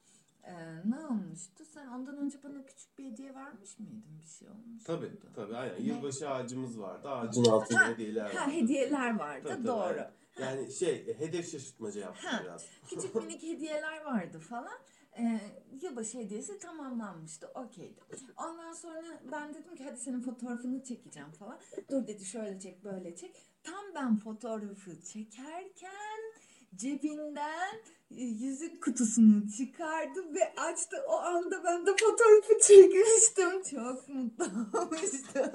e, 0.44 0.54
ne 0.84 1.06
olmuştu? 1.06 1.64
Sen 1.74 1.86
ondan 1.86 2.16
önce 2.16 2.42
bana 2.42 2.64
küçük 2.66 2.98
bir 2.98 3.04
hediye 3.04 3.34
vermiş 3.34 3.78
miydin? 3.78 4.20
Bir 4.22 4.26
şey 4.28 4.48
olmuş 4.48 4.84
Tabii 4.84 5.06
muydu? 5.06 5.26
tabii 5.34 5.56
aynen. 5.56 5.74
Ne? 5.80 5.84
Yılbaşı 5.84 6.30
ağacımız 6.30 6.80
vardı. 6.80 7.08
Ağacın 7.08 7.44
altında 7.44 7.88
hediyeler 7.88 8.24
vardı. 8.24 8.36
Ha 8.38 8.50
hediyeler 8.50 9.18
vardı 9.18 9.42
Tabii, 9.48 9.56
tabii, 9.56 9.66
doğru. 9.66 9.82
aynen. 9.82 10.10
Yani 10.40 10.72
şey 10.72 11.18
hedef 11.18 11.50
şaşırtmaca 11.52 12.00
yaptım 12.00 12.30
Ha. 12.30 12.40
biraz. 12.44 12.64
Küçük 12.88 13.14
minik 13.22 13.42
hediyeler 13.42 14.04
vardı 14.04 14.38
falan. 14.38 14.78
Ee, 15.18 15.40
yılbaşı 15.82 16.18
hediyesi 16.18 16.58
tamamlanmıştı. 16.58 17.48
Okeydi. 17.54 18.00
Ondan 18.36 18.72
sonra 18.72 19.02
ben 19.32 19.54
dedim 19.54 19.76
ki 19.76 19.84
hadi 19.84 20.00
senin 20.00 20.20
fotoğrafını 20.20 20.84
çekeceğim 20.84 21.30
falan. 21.30 21.58
Dur 21.90 22.06
dedi 22.06 22.24
şöyle 22.24 22.60
çek 22.60 22.84
böyle 22.84 23.16
çek. 23.16 23.36
Tam 23.64 23.84
ben 23.94 24.16
fotoğrafı 24.16 25.00
çekerken 25.02 26.20
cebinden 26.74 27.74
e, 28.10 28.22
yüzük 28.24 28.82
kutusunu 28.84 29.50
çıkardı 29.50 30.34
ve 30.34 30.54
açtı. 30.60 30.96
O 31.08 31.12
anda 31.18 31.64
ben 31.64 31.86
de 31.86 31.90
fotoğrafı 31.90 32.58
çekmiştim. 32.66 33.62
Çok 33.62 34.08
mutlu 34.08 34.44
olmuştum. 34.78 35.47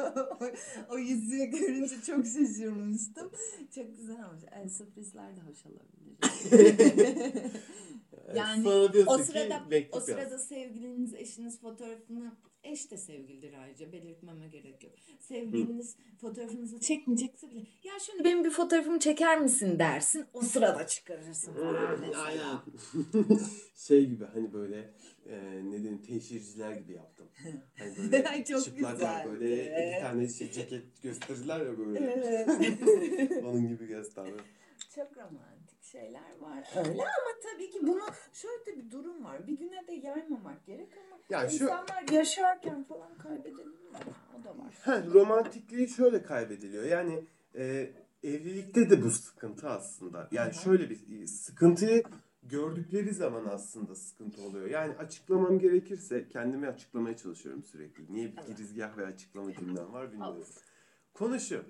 O, 0.44 0.50
o 0.94 0.98
yüzüğü 0.98 1.46
görünce 1.46 1.96
çok 2.06 2.26
şaşırmıştım. 2.26 3.32
Çok 3.76 3.98
güzel 3.98 4.26
olmuş. 4.26 4.44
El 4.52 4.70
sürprizler 4.70 5.36
de 5.36 5.42
hoş 5.42 5.66
olabilir. 5.66 6.18
Yani 8.36 8.70
o 9.08 9.18
sırada 9.18 9.64
o 9.92 10.00
sırada 10.00 10.38
sevgiliniz, 10.38 11.14
eşiniz 11.14 11.60
fotoğrafını 11.60 12.32
eş 12.64 12.92
de 12.92 12.98
sevgilidir 12.98 13.54
ayrıca 13.54 13.92
belirtmeme 13.92 14.48
gerek 14.48 14.84
yok. 14.84 14.94
Sevgiliniz 15.20 15.96
fotoğrafınızı 16.22 16.80
çekmeyecekse 16.80 17.50
bile 17.50 17.60
ya 17.60 17.94
şimdi 18.06 18.24
benim 18.24 18.44
bir 18.44 18.50
fotoğrafımı 18.50 19.00
çeker 19.00 19.42
misin 19.42 19.80
dersin. 19.80 20.26
O 20.34 20.42
sırada 20.42 20.88
çıkarırsın. 20.88 21.56
Aynen. 22.26 22.60
şey 23.76 24.06
gibi 24.06 24.26
hani 24.26 24.54
böyle 24.54 24.94
e, 25.30 25.62
ne 25.64 26.02
teşhirciler 26.02 26.72
gibi 26.72 26.94
yaptım. 26.94 27.28
Hani 27.78 28.12
böyle 28.12 28.44
çok 28.46 28.64
çıplaklar 28.64 28.94
güzeldi. 28.94 29.30
böyle 29.30 29.90
iki 29.92 30.02
tane 30.02 30.28
şey 30.28 30.52
ceket 30.52 31.02
gösterirler 31.04 31.60
ya 31.60 31.78
böyle. 31.78 32.00
Evet. 32.00 32.48
Onun 33.44 33.68
gibi 33.68 33.88
gösterdi. 33.88 34.42
Çok 34.96 35.18
romantik 35.18 35.84
şeyler 35.84 36.38
var 36.42 36.70
öyle 36.76 37.02
ama 37.02 37.32
tabii 37.44 37.70
ki 37.72 37.80
bunu 37.82 38.02
şöyle 38.34 38.66
de 38.66 38.78
bir 38.78 38.92
durum 38.92 39.24
var. 39.24 39.48
Bir 39.48 39.58
güne 39.58 39.88
de 39.88 39.94
yaymamak 39.94 40.66
gerek 40.66 40.90
ama 40.98 41.20
Yani 41.30 41.50
şu 41.52 41.64
insanlar 41.64 42.08
yaşarken 42.12 42.84
falan 42.84 43.18
kaybedebilir. 43.18 43.68
O 44.40 44.44
da 44.44 44.50
var. 44.50 44.74
ha, 44.82 45.04
romantikliği 45.14 45.88
şöyle 45.90 46.24
kaybediliyor. 46.24 46.84
Yani 46.84 47.26
e, 47.56 47.92
evlilikte 48.24 48.90
de 48.90 49.04
bu 49.04 49.12
sıkıntı 49.12 49.70
aslında. 49.70 50.28
Yani 50.32 50.54
Hı 50.54 50.58
hı. 50.58 50.64
şöyle 50.64 50.90
bir 50.90 51.28
sıkıntıyı 51.28 52.04
gördükleri 52.50 53.14
zaman 53.14 53.46
aslında 53.46 53.96
sıkıntı 53.96 54.42
oluyor. 54.42 54.70
Yani 54.70 54.94
açıklamam 54.96 55.60
gerekirse 55.60 56.28
kendimi 56.28 56.68
açıklamaya 56.68 57.18
çalışıyorum 57.18 57.64
sürekli. 57.64 58.14
Niye 58.14 58.38
bir 58.38 58.42
girizgah 58.42 58.98
ve 58.98 59.06
açıklama 59.06 59.54
cümlem 59.54 59.94
var 59.94 60.12
bilmiyorum. 60.12 60.46
Konu 61.14 61.40
şu. 61.40 61.64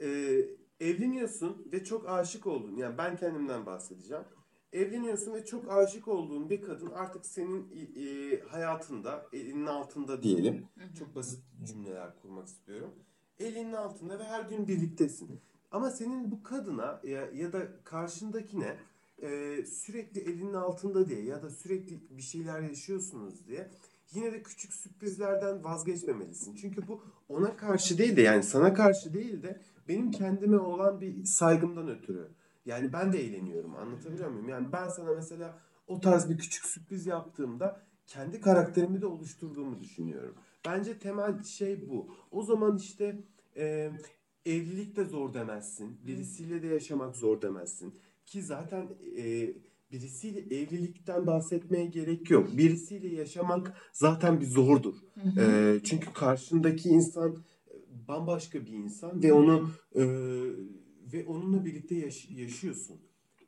Ee, 0.00 0.46
evleniyorsun 0.80 1.68
ve 1.72 1.84
çok 1.84 2.08
aşık 2.08 2.46
oldun. 2.46 2.76
Yani 2.76 2.98
ben 2.98 3.16
kendimden 3.16 3.66
bahsedeceğim. 3.66 4.24
Evleniyorsun 4.72 5.34
ve 5.34 5.44
çok 5.44 5.72
aşık 5.72 6.08
olduğun 6.08 6.50
bir 6.50 6.62
kadın 6.62 6.90
artık 6.90 7.26
senin 7.26 7.70
e, 7.96 8.40
hayatında, 8.40 9.26
elinin 9.32 9.66
altında 9.66 10.22
diyelim. 10.22 10.68
Çok 10.98 11.14
basit 11.14 11.40
cümleler 11.64 12.16
kurmak 12.22 12.46
istiyorum. 12.46 12.90
Elinin 13.38 13.72
altında 13.72 14.18
ve 14.18 14.24
her 14.24 14.40
gün 14.40 14.68
birliktesin. 14.68 15.40
Ama 15.70 15.90
senin 15.90 16.30
bu 16.30 16.42
kadına 16.42 17.00
ya, 17.04 17.30
ya 17.34 17.52
da 17.52 17.82
karşındakine 17.84 18.76
e, 19.22 19.58
sürekli 19.66 20.20
elinin 20.20 20.54
altında 20.54 21.08
diye 21.08 21.22
ya 21.22 21.42
da 21.42 21.50
sürekli 21.50 22.00
bir 22.10 22.22
şeyler 22.22 22.60
yaşıyorsunuz 22.60 23.46
diye 23.46 23.70
yine 24.12 24.32
de 24.32 24.42
küçük 24.42 24.74
sürprizlerden 24.74 25.64
vazgeçmemelisin. 25.64 26.56
Çünkü 26.56 26.88
bu 26.88 27.02
ona 27.28 27.56
karşı 27.56 27.98
değil 27.98 28.16
de 28.16 28.22
yani 28.22 28.42
sana 28.42 28.74
karşı 28.74 29.14
değil 29.14 29.42
de 29.42 29.60
benim 29.88 30.10
kendime 30.10 30.58
olan 30.58 31.00
bir 31.00 31.24
saygımdan 31.24 31.88
ötürü. 31.88 32.28
Yani 32.66 32.92
ben 32.92 33.12
de 33.12 33.24
eğleniyorum 33.24 33.76
anlatabiliyor 33.76 34.30
muyum? 34.30 34.48
Yani 34.48 34.72
ben 34.72 34.88
sana 34.88 35.14
mesela 35.14 35.58
o 35.86 36.00
tarz 36.00 36.30
bir 36.30 36.38
küçük 36.38 36.64
sürpriz 36.64 37.06
yaptığımda 37.06 37.80
kendi 38.06 38.40
karakterimi 38.40 39.00
de 39.00 39.06
oluşturduğumu 39.06 39.80
düşünüyorum. 39.80 40.34
Bence 40.66 40.98
temel 40.98 41.42
şey 41.42 41.88
bu. 41.88 42.08
O 42.30 42.42
zaman 42.42 42.76
işte 42.76 43.16
e, 43.56 43.90
evlilik 44.46 44.96
de 44.96 45.04
zor 45.04 45.34
demezsin. 45.34 45.98
Birisiyle 46.06 46.62
de 46.62 46.66
yaşamak 46.66 47.16
zor 47.16 47.42
demezsin. 47.42 47.94
Ki 48.26 48.42
zaten 48.42 48.88
e, 49.18 49.54
birisiyle 49.92 50.40
evlilikten 50.56 51.26
bahsetmeye 51.26 51.86
gerek 51.86 52.30
yok. 52.30 52.56
Birisiyle 52.56 53.08
yaşamak 53.08 53.76
zaten 53.92 54.40
bir 54.40 54.46
zordur. 54.46 54.94
E, 55.38 55.78
çünkü 55.84 56.12
karşındaki 56.12 56.88
insan 56.88 57.30
e, 57.30 58.08
bambaşka 58.08 58.66
bir 58.66 58.72
insan 58.72 59.22
ve 59.22 59.32
onu 59.32 59.70
e, 59.94 60.02
ve 61.12 61.24
onunla 61.26 61.64
birlikte 61.64 61.94
yaş- 61.94 62.30
yaşıyorsun. 62.30 62.96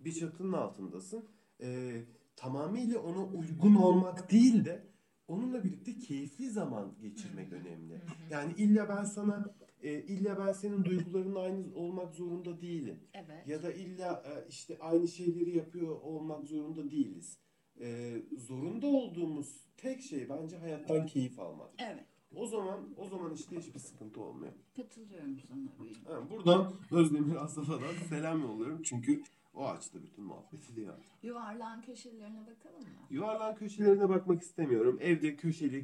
Bir 0.01 0.13
çatının 0.13 0.53
altındasın. 0.53 1.25
E, 1.63 1.93
tamamıyla 2.37 2.99
ona 3.01 3.25
uygun 3.25 3.75
olmak 3.75 4.33
değil 4.33 4.65
de 4.65 4.87
onunla 5.29 5.65
birlikte 5.65 5.99
keyifli 5.99 6.51
zaman 6.51 6.95
geçirmek 7.01 7.53
önemli. 7.53 8.01
Yani 8.31 8.53
illa 8.57 8.89
ben 8.89 9.05
sana 9.05 9.55
e, 9.83 10.03
illa 10.03 10.39
ben 10.47 10.53
senin 10.53 10.85
duygularınla 10.85 11.41
aynı 11.41 11.75
olmak 11.75 12.15
zorunda 12.15 12.61
değilim. 12.61 13.01
Evet. 13.15 13.49
Ya 13.49 13.63
da 13.63 13.73
illa 13.73 14.23
e, 14.27 14.49
işte 14.49 14.79
aynı 14.81 15.09
şeyleri 15.09 15.57
yapıyor 15.57 16.01
olmak 16.01 16.47
zorunda 16.47 16.91
değiliz. 16.91 17.39
E, 17.81 18.17
zorunda 18.39 18.87
olduğumuz 18.87 19.67
tek 19.77 20.03
şey 20.03 20.29
bence 20.29 20.57
hayattan 20.57 21.07
keyif 21.07 21.39
almak. 21.39 21.71
Evet. 21.79 22.05
O 22.35 22.47
zaman 22.47 22.95
o 22.97 23.09
zaman 23.09 23.35
işte 23.35 23.57
hiçbir 23.57 23.79
sıkıntı 23.79 24.21
olmuyor. 24.21 24.53
Katılıyorum 24.77 25.39
sana. 25.49 26.17
Ha, 26.17 26.31
buradan 26.31 26.73
Özdemir 26.91 27.45
Asafa'dan 27.45 27.95
selam 28.09 28.43
yolluyorum 28.43 28.83
çünkü 28.83 29.23
o 29.57 29.67
açtı 29.67 30.03
bütün 30.03 30.25
muhabbeti 30.25 30.81
yani. 30.81 31.03
Yuvarlağın 31.23 31.81
köşelerine 31.83 32.41
bakalım 32.41 32.81
mı? 32.81 32.89
Yuvarlan 33.11 33.55
köşelerine 33.55 34.09
bakmak 34.09 34.43
istemiyorum. 34.43 34.99
Evde 35.01 35.37
köşeli 35.37 35.79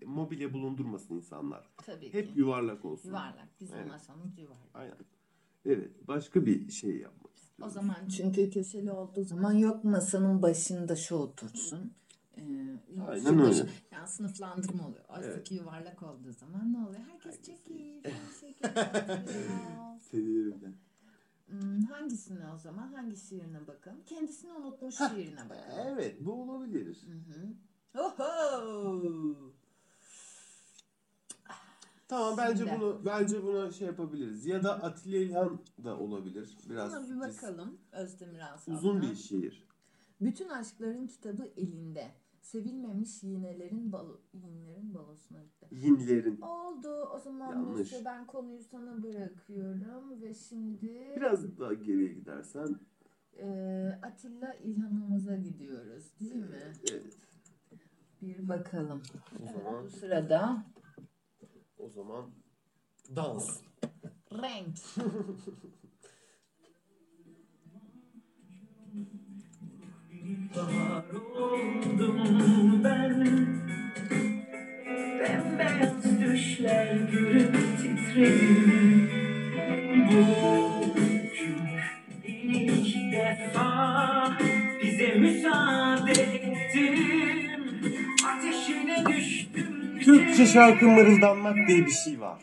e, 0.00 0.04
mobilya 0.06 0.52
bulundurmasın 0.52 1.14
insanlar. 1.14 1.68
Tabii 1.76 2.12
Hep 2.12 2.26
ki. 2.34 2.38
yuvarlak 2.40 2.84
olsun. 2.84 3.08
Yuvarlak. 3.08 3.48
Bizim 3.60 3.76
Evet. 3.78 3.88
masamız 3.88 4.38
yuvarlak. 4.38 4.68
Aynen. 4.74 4.96
Evet. 5.66 6.08
Başka 6.08 6.46
bir 6.46 6.70
şey 6.70 6.96
yapmak 6.96 7.36
istiyorum. 7.36 7.66
O 7.66 7.70
zaman 7.70 8.08
çünkü 8.16 8.50
köşeli 8.50 8.92
olduğu 8.92 9.24
zaman 9.24 9.52
yok 9.52 9.84
masanın 9.84 10.42
başında 10.42 10.96
şu 10.96 11.14
otursun. 11.14 11.92
Ee, 12.36 12.42
Aynen 13.08 13.24
şurada 13.24 13.42
öyle. 13.44 13.66
Yani 13.92 14.08
sınıflandırma 14.08 14.86
oluyor. 14.88 15.04
Oysa 15.08 15.24
Evet. 15.30 15.44
ki 15.48 15.54
yuvarlak 15.54 16.02
olduğu 16.02 16.32
zaman 16.32 16.72
ne 16.72 16.78
oluyor? 16.78 17.00
Herkes 17.10 17.32
Herkes 17.32 17.46
çekil. 17.46 18.02
Seviyorum 20.10 20.58
ben. 20.62 20.74
Hmm, 21.50 21.82
hangisine 21.82 22.52
o 22.54 22.58
zaman? 22.58 22.92
Hangi 22.92 23.16
şiirine 23.16 23.66
bakalım? 23.66 24.02
Kendisini 24.06 24.52
unutmuş 24.52 24.94
şiirine 24.96 25.44
bakalım. 25.50 25.86
Evet. 25.86 26.16
Bu 26.20 26.32
olabilir. 26.42 26.98
Hı 27.06 27.12
hı. 27.12 27.54
Oho! 28.04 29.52
Tamam 32.08 32.34
bence 32.38 32.64
Şimdi. 32.64 32.80
bunu 32.80 33.02
bence 33.04 33.42
buna 33.42 33.70
şey 33.72 33.86
yapabiliriz. 33.86 34.46
Ya 34.46 34.62
da 34.62 34.82
Atilla 34.82 35.18
İlhan 35.18 35.60
da 35.84 35.98
olabilir. 35.98 36.58
Biraz 36.68 36.92
Buna 36.92 37.08
bir 37.08 37.20
bakalım. 37.20 37.78
Özdemir 37.92 38.40
Asaf'tan. 38.40 38.74
uzun 38.74 39.02
bir 39.02 39.14
şiir. 39.14 39.66
Bütün 40.20 40.48
aşkların 40.48 41.06
kitabı 41.06 41.46
elinde. 41.56 42.10
Sevilmemiş 42.40 43.22
yiğnelerin 43.22 43.92
balo 43.92 44.20
yiğnelerin 44.32 44.94
balosuna 44.94 45.42
gitti. 45.42 45.66
Yinlerin. 45.70 46.40
Oldu. 46.40 46.88
O 47.14 47.18
zaman 47.18 47.50
Yanlış. 47.50 47.92
Buse 47.92 48.04
ben 48.04 48.26
konuyu 48.26 48.62
sana 48.62 49.02
bırakıyorum 49.02 50.22
ve 50.22 50.34
şimdi 50.34 51.12
Biraz 51.16 51.58
daha 51.58 51.74
geriye 51.74 52.12
gidersen. 52.12 52.76
eee, 53.36 53.98
Atilla 54.02 54.54
İlhan'ımıza 54.54 55.36
gidiyoruz 55.36 56.04
değil 56.20 56.34
mi? 56.34 56.72
Evet. 56.90 57.16
Bir 58.22 58.48
bakalım. 58.48 59.02
O 59.42 59.52
zaman 59.52 59.84
bu 59.84 59.90
sırada 59.90 60.64
o 61.78 61.88
zaman 61.88 62.30
dans. 63.16 63.60
renk. 64.32 64.76
Bahar 70.30 71.04
oldum 71.36 72.80
ben 72.84 73.26
Bembeyaz 75.20 76.20
düşler 76.20 76.96
görüp 77.12 77.56
titredim 77.80 79.10
Bugün 80.08 81.00
ilk 82.24 83.12
defa 83.12 84.32
bize 84.82 85.14
müsaade 85.14 86.12
ettim 86.12 86.94
Ateşine 88.26 89.04
düştüm 89.08 89.98
Türkçe 90.04 90.46
şarkı 90.46 90.86
mırıldanmak 90.88 91.56
diye 91.68 91.86
bir 91.86 91.90
şey 91.90 92.20
var. 92.20 92.38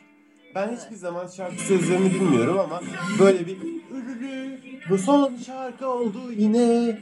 Ben 0.55 0.75
hiçbir 0.75 0.95
zaman 0.95 1.27
şarkı 1.27 1.61
sözlerini 1.61 2.13
bilmiyorum 2.13 2.59
ama 2.59 2.81
böyle 3.19 3.47
bir 3.47 3.57
"Ülülü, 3.91 4.59
bu 4.89 4.97
son 4.97 5.35
şarkı 5.45 5.87
oldu 5.87 6.31
yine. 6.37 6.97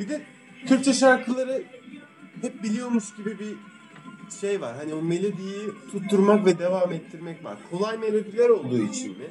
Bir 0.00 0.08
de 0.08 0.22
Türkçe 0.66 0.92
şarkıları 0.92 1.62
hep 2.40 2.62
biliyormuş 2.62 3.14
gibi 3.16 3.38
bir 3.38 3.54
şey 4.40 4.60
var. 4.60 4.76
Hani 4.76 4.94
o 4.94 5.02
melodiyi 5.02 5.70
tutturmak 5.92 6.46
ve 6.46 6.58
devam 6.58 6.92
ettirmek 6.92 7.44
var. 7.44 7.56
Kolay 7.70 7.98
melodiler 7.98 8.48
olduğu 8.48 8.78
için 8.78 9.18
mi? 9.18 9.26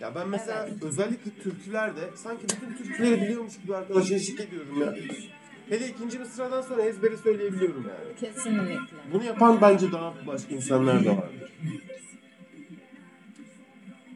Ya 0.00 0.14
ben 0.14 0.28
mesela 0.28 0.68
özellikle 0.82 1.30
türkülerde 1.42 2.00
sanki 2.14 2.42
bütün 2.42 2.76
türküleri 2.76 3.22
biliyormuş 3.22 3.60
gibi 3.62 3.76
arkadaşa 3.76 4.14
eşlik 4.14 4.40
ediyorum 4.40 4.80
ya. 4.80 4.94
Hele 5.68 5.88
ikinci 5.88 6.18
mısradan 6.18 6.62
sonra 6.62 6.82
ezberi 6.82 7.16
söyleyebiliyorum 7.16 7.86
yani. 7.88 8.16
Kesinlikle. 8.20 8.78
Bunu 9.12 9.24
yapan 9.24 9.60
bence 9.60 9.92
daha 9.92 10.14
başka 10.26 10.54
insanlar 10.54 11.04
da 11.04 11.10
vardır. 11.10 11.52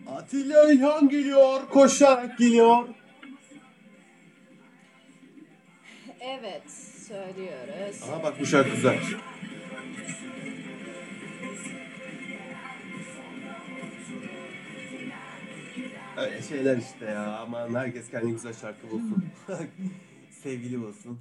Atilla 0.07 0.72
İlhan 0.72 1.09
geliyor, 1.09 1.61
koşarak 1.70 2.38
geliyor. 2.38 2.85
Evet 6.20 6.70
söylüyoruz. 7.09 8.02
Aha 8.02 8.22
bak 8.22 8.40
bu 8.40 8.46
şarkı 8.46 8.70
güzel. 8.70 8.98
Öyle 16.16 16.42
şeyler 16.42 16.76
işte 16.76 17.04
ya. 17.04 17.38
Aman 17.38 17.74
herkes 17.74 18.11
kendi 18.11 18.33
güzel 18.33 18.54
şarkı 18.54 18.90
bulsun. 18.90 19.24
Sevgili 20.42 20.80
bulsun. 20.83 21.20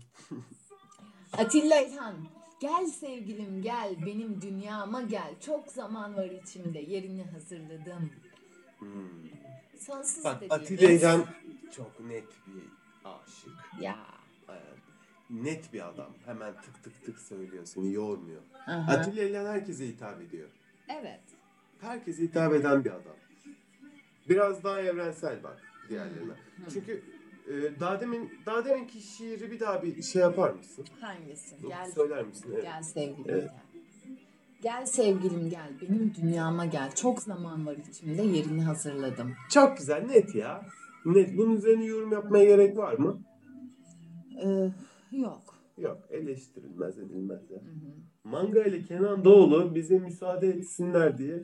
Atilla 1.34 1.82
İlhan. 1.82 2.16
Gel 2.62 2.86
sevgilim 2.86 3.62
gel 3.62 3.96
benim 4.06 4.42
dünyama 4.42 5.02
gel. 5.02 5.34
Çok 5.46 5.68
zaman 5.68 6.16
var 6.16 6.26
içimde 6.26 6.80
yerini 6.80 7.24
hazırladım. 7.24 8.12
Hmm. 8.80 9.30
Sonsuz 9.80 10.24
Bak 10.24 10.44
Atilla 10.50 10.90
İlhan 10.92 11.26
çok 11.76 12.00
net 12.00 12.28
bir 12.48 12.64
aşık. 13.06 13.82
Ya. 13.82 14.19
Net 15.30 15.74
bir 15.74 15.88
adam. 15.90 16.10
Hemen 16.26 16.54
tık 16.54 16.84
tık 16.84 17.06
tık 17.06 17.20
söylüyor. 17.20 17.66
Seni 17.66 17.94
yormuyor. 17.94 18.42
Aha. 18.68 18.92
Atilla 18.92 19.24
İlhan 19.24 19.46
herkese 19.46 19.88
hitap 19.88 20.22
ediyor. 20.22 20.50
Evet. 21.02 21.22
Herkese 21.82 22.24
hitap 22.24 22.54
eden 22.54 22.86
bir 22.86 22.90
adam. 22.90 23.16
Biraz 24.30 24.64
daha 24.64 24.82
evrensel 24.82 25.44
bak 25.44 25.62
diğerlerine. 25.90 26.34
Çünkü 26.74 27.04
e, 27.48 27.80
daha 27.80 28.02
demin 28.02 28.34
daha 28.46 28.66
deminki 28.66 29.02
şiiri 29.02 29.52
bir 29.52 29.60
daha 29.60 29.84
bir 29.84 30.02
şey 30.02 30.22
yapar 30.22 30.50
mısın? 30.52 30.86
Hangisi? 31.02 31.62
Dur, 31.64 31.68
Gel 31.70 31.92
Söyler 31.92 32.24
misin? 32.26 32.50
Evet. 32.54 32.64
Gel 32.64 32.84
sevgilim 32.84 33.26
Evet. 33.28 33.44
gel. 33.44 33.60
Gel 34.62 34.86
sevgilim 34.86 35.50
gel. 35.50 35.70
Benim 35.82 36.14
dünyama 36.22 36.66
gel. 36.66 36.96
Çok 36.96 37.22
zaman 37.22 37.66
var 37.66 37.76
içimde. 37.90 38.22
Yerini 38.22 38.64
hazırladım. 38.64 39.34
Çok 39.50 39.78
güzel, 39.78 40.06
net 40.06 40.36
ya. 40.36 40.66
Net. 41.06 41.38
Bunun 41.38 41.56
üzerine 41.56 41.86
yorum 41.86 42.12
yapmaya 42.12 42.46
gerek 42.46 42.78
var 42.78 42.94
mı? 42.94 43.20
Ee, 44.44 44.72
yok. 45.12 45.56
Yok, 45.78 45.98
eleştirilmez 46.12 46.98
edilmez 47.00 47.52
ya. 47.52 47.58
Hı 47.58 47.62
hı. 47.62 47.94
Manga 48.24 48.64
ile 48.64 48.82
Kenan 48.84 49.26
Doğulu 49.26 49.76
bize 49.76 50.00
müsaade 50.00 50.48
etsinler 50.48 51.18
diye 51.18 51.44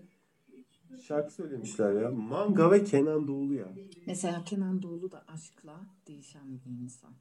şarkı 1.08 1.34
söylemişler 1.34 1.94
ya. 2.02 2.12
Manga 2.12 2.72
ve 2.72 2.84
Kenan 2.84 3.28
Doğulu 3.28 3.54
ya. 3.54 3.68
Mesela 4.08 4.44
Kenan 4.44 4.82
Doğulu 4.82 5.12
da 5.12 5.24
aşkla 5.28 5.80
değişen 6.08 6.60
bir 6.66 6.84
insan. 6.84 7.12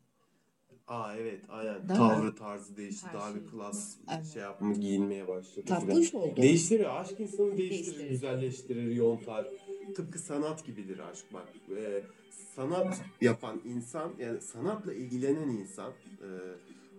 Aa 0.87 1.17
evet 1.17 1.41
aynen. 1.49 1.89
Değil 1.89 1.99
Tavrı 1.99 2.35
tarzı 2.35 2.77
değişti. 2.77 3.07
Her 3.07 3.15
Daha 3.15 3.33
şey. 3.33 3.41
bir 3.41 3.47
klas 3.47 3.97
Evet. 4.17 4.27
şey 4.27 4.43
yapma 4.43 4.73
giyinmeye 4.73 5.29
başladı. 5.29 5.67
Tatlış 5.67 6.15
oldu. 6.15 6.37
Değiştiriyor. 6.43 6.91
Aşk 6.97 7.21
insanı 7.21 7.57
değiştirir, 7.57 7.85
Değiştirir. 7.85 8.09
güzelleştirir, 8.11 8.95
yontar. 8.95 9.47
tıpkı 9.97 10.19
sanat 10.19 10.67
gibidir 10.67 10.99
aşk 10.99 11.25
bak. 11.35 11.49
Ee, 11.77 12.03
sanat 12.55 13.01
yapan 13.21 13.61
insan 13.65 14.13
yani 14.19 14.41
sanatla 14.41 14.95
ilgilenen 14.95 15.49
insan 15.49 15.91
e, 16.23 16.29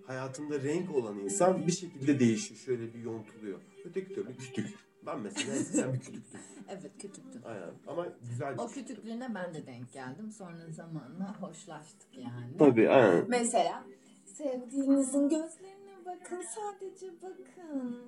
hayatında 0.07 0.61
renk 0.63 0.95
olan 0.95 1.19
insan 1.19 1.67
bir 1.67 1.71
şekilde 1.71 2.19
değişiyor. 2.19 2.59
Şöyle 2.59 2.93
bir 2.93 2.99
yontuluyor. 2.99 3.59
Öteki 3.85 4.13
türlü 4.15 4.37
kütük. 4.37 4.75
Ben 5.05 5.19
mesela 5.19 5.55
eskiden 5.55 5.93
bir 5.93 5.99
kütüktüm. 5.99 6.39
Evet 6.69 6.91
küçüktün. 7.01 7.41
Aynen. 7.45 7.69
Ama 7.87 8.07
güzel 8.29 8.53
bir 8.53 8.59
O 8.59 8.67
kütüktüm. 8.67 8.95
küçüklüğüne 8.95 9.35
ben 9.35 9.53
de 9.53 9.65
denk 9.65 9.93
geldim. 9.93 10.31
Sonra 10.31 10.71
zamanla 10.71 11.35
hoşlaştık 11.41 12.17
yani. 12.17 12.57
Tabii 12.59 12.89
aynen. 12.89 13.25
Mesela 13.27 13.83
sevdiğinizin 14.25 15.29
gözlerine 15.29 15.95
bakın 16.05 16.41
sadece 16.55 17.07
bakın. 17.21 18.01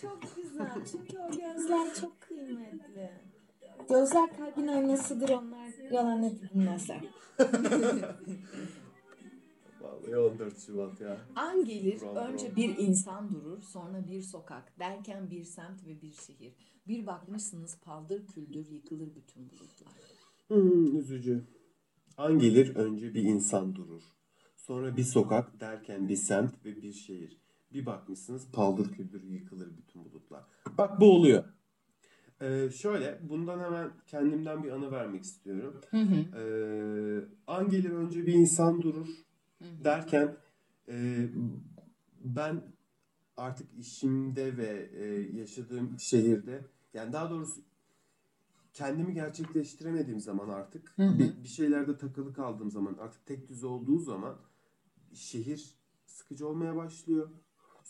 Çok 0.00 0.36
güzel 0.36 0.72
çünkü 0.92 1.18
o 1.18 1.30
gözler 1.30 1.94
çok 2.00 2.20
kıymetli. 2.20 3.10
Gözler 3.88 4.36
kalbin 4.36 4.68
aynasıdır 4.68 5.28
onlar 5.28 5.65
yalan 5.92 6.22
hep 6.22 6.42
bilmezler. 6.54 7.00
Vallahi 9.80 10.16
14 10.16 10.60
Şubat 10.66 11.00
ya. 11.00 11.18
An 11.36 11.64
gelir, 11.64 12.00
Bravo, 12.00 12.18
önce 12.18 12.56
bir 12.56 12.78
insan 12.78 13.30
durur, 13.30 13.62
sonra 13.62 14.08
bir 14.08 14.22
sokak, 14.22 14.78
derken 14.78 15.30
bir 15.30 15.44
semt 15.44 15.86
ve 15.86 16.02
bir 16.02 16.12
şehir. 16.12 16.54
Bir 16.88 17.06
bakmışsınız 17.06 17.80
paldır 17.80 18.26
küldür 18.26 18.70
yıkılır 18.70 19.14
bütün 19.14 19.50
bulutlar. 19.50 19.92
Hmm, 20.48 20.98
üzücü. 20.98 21.44
An 22.16 22.38
gelir 22.38 22.76
önce 22.76 23.14
bir 23.14 23.22
insan 23.22 23.74
durur. 23.74 24.02
Sonra 24.56 24.96
bir 24.96 25.04
sokak 25.04 25.60
derken 25.60 26.08
bir 26.08 26.16
semt 26.16 26.64
ve 26.64 26.82
bir 26.82 26.92
şehir. 26.92 27.40
Bir 27.72 27.86
bakmışsınız 27.86 28.50
paldır 28.52 28.92
küldür 28.92 29.22
yıkılır 29.22 29.76
bütün 29.78 30.04
bulutlar. 30.04 30.44
Bak 30.78 31.00
bu 31.00 31.12
oluyor. 31.12 31.44
Ee, 32.40 32.70
şöyle 32.70 33.20
bundan 33.22 33.60
hemen 33.60 33.90
kendimden 34.06 34.64
bir 34.64 34.70
anı 34.70 34.92
vermek 34.92 35.22
istiyorum. 35.24 35.80
Hı 35.90 36.00
hı. 36.00 36.38
Ee, 36.38 37.24
an 37.46 37.68
gelir 37.68 37.90
önce 37.90 38.26
bir 38.26 38.32
insan 38.32 38.82
durur 38.82 39.08
derken 39.84 40.36
e, 40.88 41.28
ben 42.24 42.62
artık 43.36 43.66
işimde 43.78 44.56
ve 44.56 44.90
e, 44.94 45.04
yaşadığım 45.38 45.96
şehirde 45.98 46.64
yani 46.94 47.12
daha 47.12 47.30
doğrusu 47.30 47.60
kendimi 48.72 49.14
gerçekleştiremediğim 49.14 50.20
zaman 50.20 50.48
artık 50.48 50.92
Hı 50.96 51.02
hı. 51.02 51.18
bir, 51.18 51.44
bir 51.44 51.48
şeylerde 51.48 51.98
takılı 51.98 52.34
kaldığım 52.34 52.70
zaman 52.70 52.96
artık 53.00 53.26
tek 53.26 53.48
düze 53.48 53.66
olduğu 53.66 53.98
zaman 53.98 54.36
şehir 55.14 55.74
sıkıcı 56.06 56.48
olmaya 56.48 56.76
başlıyor. 56.76 57.30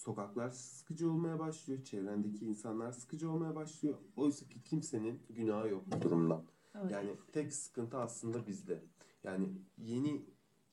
Sokaklar 0.07 0.51
sıkıcı 0.51 1.11
olmaya 1.11 1.39
başlıyor. 1.39 1.85
Çevrendeki 1.85 2.47
insanlar 2.47 2.93
sıkıcı 2.93 3.31
olmaya 3.31 3.55
başlıyor. 3.55 3.99
Oysa 4.17 4.49
ki 4.49 4.63
kimsenin 4.65 5.21
günahı 5.31 5.69
yok 5.69 5.85
bu 5.87 6.03
durumdan. 6.03 6.45
Evet. 6.75 6.91
Yani 6.91 7.11
tek 7.33 7.53
sıkıntı 7.53 7.99
aslında 7.99 8.47
bizde. 8.47 8.83
Yani 9.25 9.53
yeni 9.79 10.27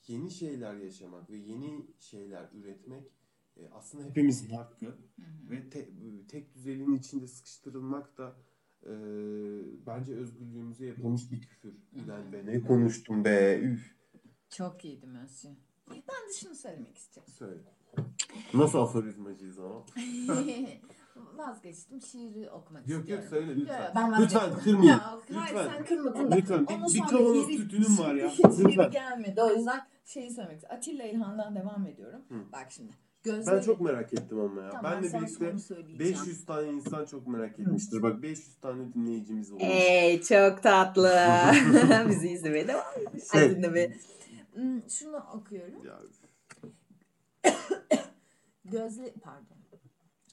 yeni 0.08 0.32
şeyler 0.32 0.76
yaşamak 0.76 1.30
ve 1.30 1.38
yeni 1.38 1.86
şeyler 2.00 2.50
üretmek 2.54 3.04
e, 3.58 3.70
aslında 3.72 4.04
hepimizin 4.04 4.50
hakkı 4.50 4.98
ve 5.50 5.70
te- 5.70 5.90
tek 6.28 6.56
düzelin 6.56 6.96
içinde 6.96 7.28
sıkıştırılmak 7.28 8.18
da 8.18 8.36
e, 8.84 8.92
bence 9.86 10.16
özgürlüğümüze 10.16 10.86
yapılmış 10.86 11.32
bir 11.32 11.42
küfür. 11.42 11.74
Ulan 12.06 12.34
be 12.34 12.46
ne 12.46 12.62
konuştum 12.62 13.26
be 13.26 13.60
üf. 13.64 13.96
Çok 14.50 14.86
iyiydi 14.86 15.08
Mösyö. 15.08 15.52
Ben 15.90 16.30
de 16.30 16.34
şunu 16.34 16.56
söylemek 16.56 16.98
istiyorum. 16.98 17.34
Söyle. 17.38 17.62
Nasıl 18.54 18.80
aforizmacıyız 18.80 19.60
ama? 19.60 19.84
Vazgeçtim 21.38 22.02
şiiri 22.02 22.50
okumak 22.52 22.90
Yok 22.90 23.00
istiyorum. 23.00 23.24
yok 23.24 23.30
söyle 23.30 23.56
lütfen. 23.56 23.82
Yok, 23.84 23.92
ben 23.96 24.12
vazgeçtim. 24.12 24.40
lütfen 24.42 24.64
kırmayın. 24.64 24.90
Ya, 24.92 25.20
Hayır 25.34 25.56
lütfen. 25.56 25.72
sen 25.76 25.86
kırmadın 25.86 26.32
da. 26.32 26.36
Lütfen. 26.36 26.68
Bir, 26.68 26.74
Onun 26.74 26.94
bir 26.94 27.00
anda 27.00 27.10
kavanoz 27.12 27.48
tütünüm 27.48 27.98
var 27.98 28.14
ya. 28.16 28.30
Hiç 28.30 28.40
yeri 28.40 28.66
Lütfen. 28.68 28.92
gelmedi. 28.92 29.42
O 29.42 29.50
yüzden 29.56 29.82
şeyi 30.06 30.32
söylemek 30.32 30.56
istiyorum. 30.56 30.78
Atilla 30.78 31.04
İlhan'dan 31.04 31.56
devam 31.56 31.88
ediyorum. 31.88 32.22
Hı. 32.30 32.36
Bak 32.54 32.68
şimdi. 32.70 32.92
Gözleri... 33.24 33.56
Ben 33.56 33.62
çok 33.62 33.82
merak 33.82 34.14
ettim 34.14 34.40
ama 34.40 34.62
ya. 34.62 34.70
Tamam, 34.70 34.92
Benle 34.92 35.10
sen 35.10 35.22
birlikte 35.22 35.46
sonra 35.46 35.60
söyleyeceğim. 35.60 36.00
500 36.00 36.46
tane 36.46 36.70
insan 36.70 37.06
çok 37.06 37.28
merak 37.28 37.60
etmiştir. 37.60 38.02
Bak 38.02 38.22
500 38.22 38.56
tane 38.56 38.94
dinleyicimiz 38.94 39.52
olmuş. 39.52 39.64
Ey 39.66 40.22
çok 40.22 40.64
tatlı. 40.64 41.12
Bizi 42.10 42.30
izlemeye 42.30 42.68
devam 42.68 42.94
edin. 43.02 43.22
Evet. 43.36 43.58
dinlemeye. 43.58 43.98
Hmm, 44.54 44.90
Şunu 44.90 45.18
okuyorum. 45.34 45.86
Ya, 45.86 46.00
Gözle 48.66 49.14
pardon. 49.14 49.58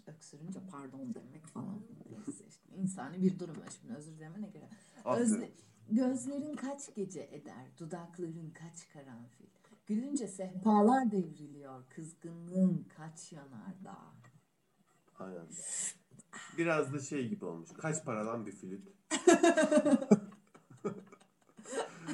Öksürünce 0.07 0.61
pardon 0.71 1.15
demek 1.15 1.47
falan. 1.47 1.83
Neyse 2.11 2.45
işte 2.49 2.77
insani 2.77 3.23
bir 3.23 3.39
durum. 3.39 3.57
Şimdi 3.81 3.95
özür 3.95 4.13
dilemene 4.13 4.49
göre. 4.49 4.69
Özle, 5.05 5.51
gözlerin 5.91 6.57
kaç 6.57 6.95
gece 6.95 7.29
eder, 7.33 7.67
dudakların 7.79 8.51
kaç 8.51 8.89
karanfil. 8.89 9.47
Gülünce 9.87 10.29
sehpalar 10.29 11.11
devriliyor, 11.11 11.85
kızgınlığın 11.89 12.87
kaç 12.97 13.33
yanardağ. 13.33 13.99
Aynen. 15.19 15.47
Biraz 16.59 16.93
da 16.93 16.99
şey 17.01 17.29
gibi 17.29 17.45
olmuş. 17.45 17.71
Kaç 17.79 18.05
paradan 18.05 18.47
bir 18.47 18.53
flüt? 18.53 18.89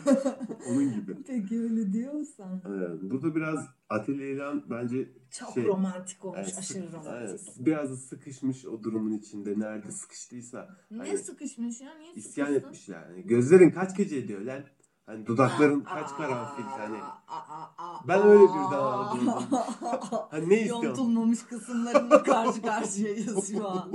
Onun 0.71 0.95
gibi. 0.95 1.17
Peki 1.27 1.61
öyle 1.61 1.93
diyorsan. 1.93 2.63
Aynen. 2.65 3.11
Burada 3.11 3.35
biraz 3.35 3.67
Atilla 3.89 4.25
İlhan 4.25 4.65
bence 4.71 5.09
Çok 5.31 5.53
Şey, 5.55 5.65
romantik 5.67 6.25
olmuş, 6.25 6.39
yani 6.39 6.53
aşırı 6.59 6.93
romantik. 6.93 7.13
aynen, 7.13 7.39
biraz 7.59 7.91
da 7.91 7.97
sıkışmış 7.97 8.67
o 8.67 8.83
durumun 8.83 9.13
içinde. 9.13 9.59
Nerede 9.61 9.91
sıkıştıysa. 9.93 10.69
Ne 10.91 10.99
Hani 10.99 11.19
sıkışmış 11.19 11.81
ya? 11.81 11.95
Niye 11.99 12.13
isyan 12.15 12.47
sıkıştın? 12.47 12.69
etmiş 12.69 12.89
yani. 12.89 13.23
Gözlerin 13.27 13.71
kaç 13.71 13.97
gece 13.97 14.17
ediyor 14.17 14.41
lan? 14.41 14.63
Hani 15.07 15.27
dudakların 15.27 15.81
kaç 15.81 16.11
karanfil 16.17 16.63
hani. 16.63 16.99
Ben 18.09 18.23
öyle 18.23 18.43
bir 18.43 18.73
daha 18.73 19.15
duydum. 19.17 19.33
Hani 20.31 20.49
ne 20.49 20.59
istiyorsun? 20.61 20.87
Yontulmamış 20.87 21.43
kısımlarımla 21.43 22.23
karşı 22.23 22.63
karşıyayız 22.63 23.49
şu 23.49 23.69
an. 23.69 23.93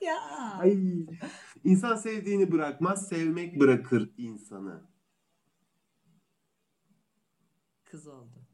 ya. 0.00 0.16
Ay. 0.60 1.06
İnsan 1.66 1.96
sevdiğini 1.96 2.52
bırakmaz, 2.52 3.08
sevmek 3.08 3.60
bırakır 3.60 4.10
insanı. 4.16 4.82
Kız 7.84 8.06
oldu. 8.06 8.46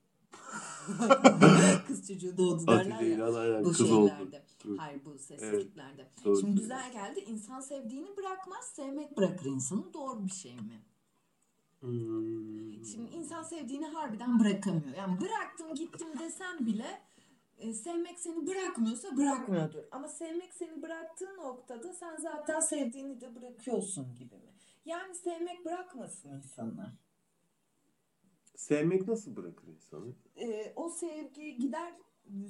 kız 1.87 2.09
çocuğu 2.09 2.37
doğdu 2.39 2.67
derler 2.67 2.97
Atilla 2.97 3.29
ya. 3.29 3.35
Aynen 3.35 3.65
Bu 3.65 3.69
kız 3.69 3.81
oldu. 3.91 4.09
şeylerde. 4.09 4.45
Evet. 4.67 4.79
Hayır 4.79 5.05
bu 5.05 5.19
sessizliklerde. 5.19 6.11
Doğru 6.25 6.41
Şimdi 6.41 6.61
güzel 6.61 6.93
geldi. 6.93 7.21
İnsan 7.21 7.61
sevdiğini 7.61 8.17
bırakmaz, 8.17 8.65
sevmek 8.65 9.17
bırakır 9.17 9.47
insanı. 9.47 9.95
Doğru 9.95 10.25
bir 10.25 10.31
şey 10.31 10.55
mi? 10.55 10.83
Hmm. 11.81 12.85
Şimdi 12.85 13.11
insan 13.11 13.43
sevdiğini 13.43 13.87
harbiden 13.87 14.41
bırakamıyor. 14.41 14.97
Yani 14.97 15.21
bıraktım 15.21 15.75
gittim 15.75 16.09
desem 16.19 16.67
bile 16.67 17.03
e, 17.59 17.73
sevmek 17.73 18.21
seni 18.21 18.47
bırakmıyorsa 18.47 19.17
bırakmıyordur. 19.17 19.85
Ama 19.91 20.09
sevmek 20.09 20.55
seni 20.55 20.83
bıraktığı 20.83 21.37
noktada 21.37 21.93
sen 21.93 22.17
zaten 22.17 22.61
sevdiğini 22.61 23.21
de 23.21 23.35
bırakıyorsun 23.35 24.15
gibi 24.15 24.35
mi? 24.35 24.53
Yani 24.85 25.15
sevmek 25.15 25.65
bırakmasın 25.65 26.31
insanlar. 26.31 26.93
Sevmek 28.57 29.09
nasıl 29.09 29.37
bırakır 29.37 29.69
insanı? 29.69 30.13
E, 30.37 30.73
o 30.77 30.89
sevgi 30.89 31.57
gider 31.57 31.93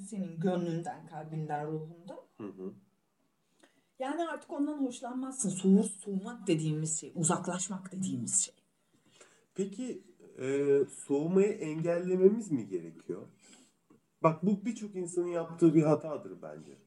senin 0.09 0.39
gönlünden, 0.39 1.07
kalbinden, 1.07 1.67
ruhundan. 1.67 2.19
Hı 2.37 2.47
hı. 2.47 2.73
Yani 3.99 4.27
artık 4.29 4.51
ondan 4.51 4.85
hoşlanmazsın. 4.85 5.49
Soğur, 5.49 5.83
soğumak 5.83 6.47
dediğimiz 6.47 6.99
şey, 6.99 7.11
uzaklaşmak 7.15 7.91
dediğimiz 7.91 8.41
şey. 8.41 8.55
Peki 9.55 10.03
e, 10.41 10.79
soğumayı 10.89 11.51
engellememiz 11.51 12.51
mi 12.51 12.67
gerekiyor? 12.67 13.27
Bak 14.23 14.45
bu 14.45 14.65
birçok 14.65 14.95
insanın 14.95 15.27
yaptığı 15.27 15.73
bir 15.73 15.83
hatadır 15.83 16.41
bence. 16.41 16.77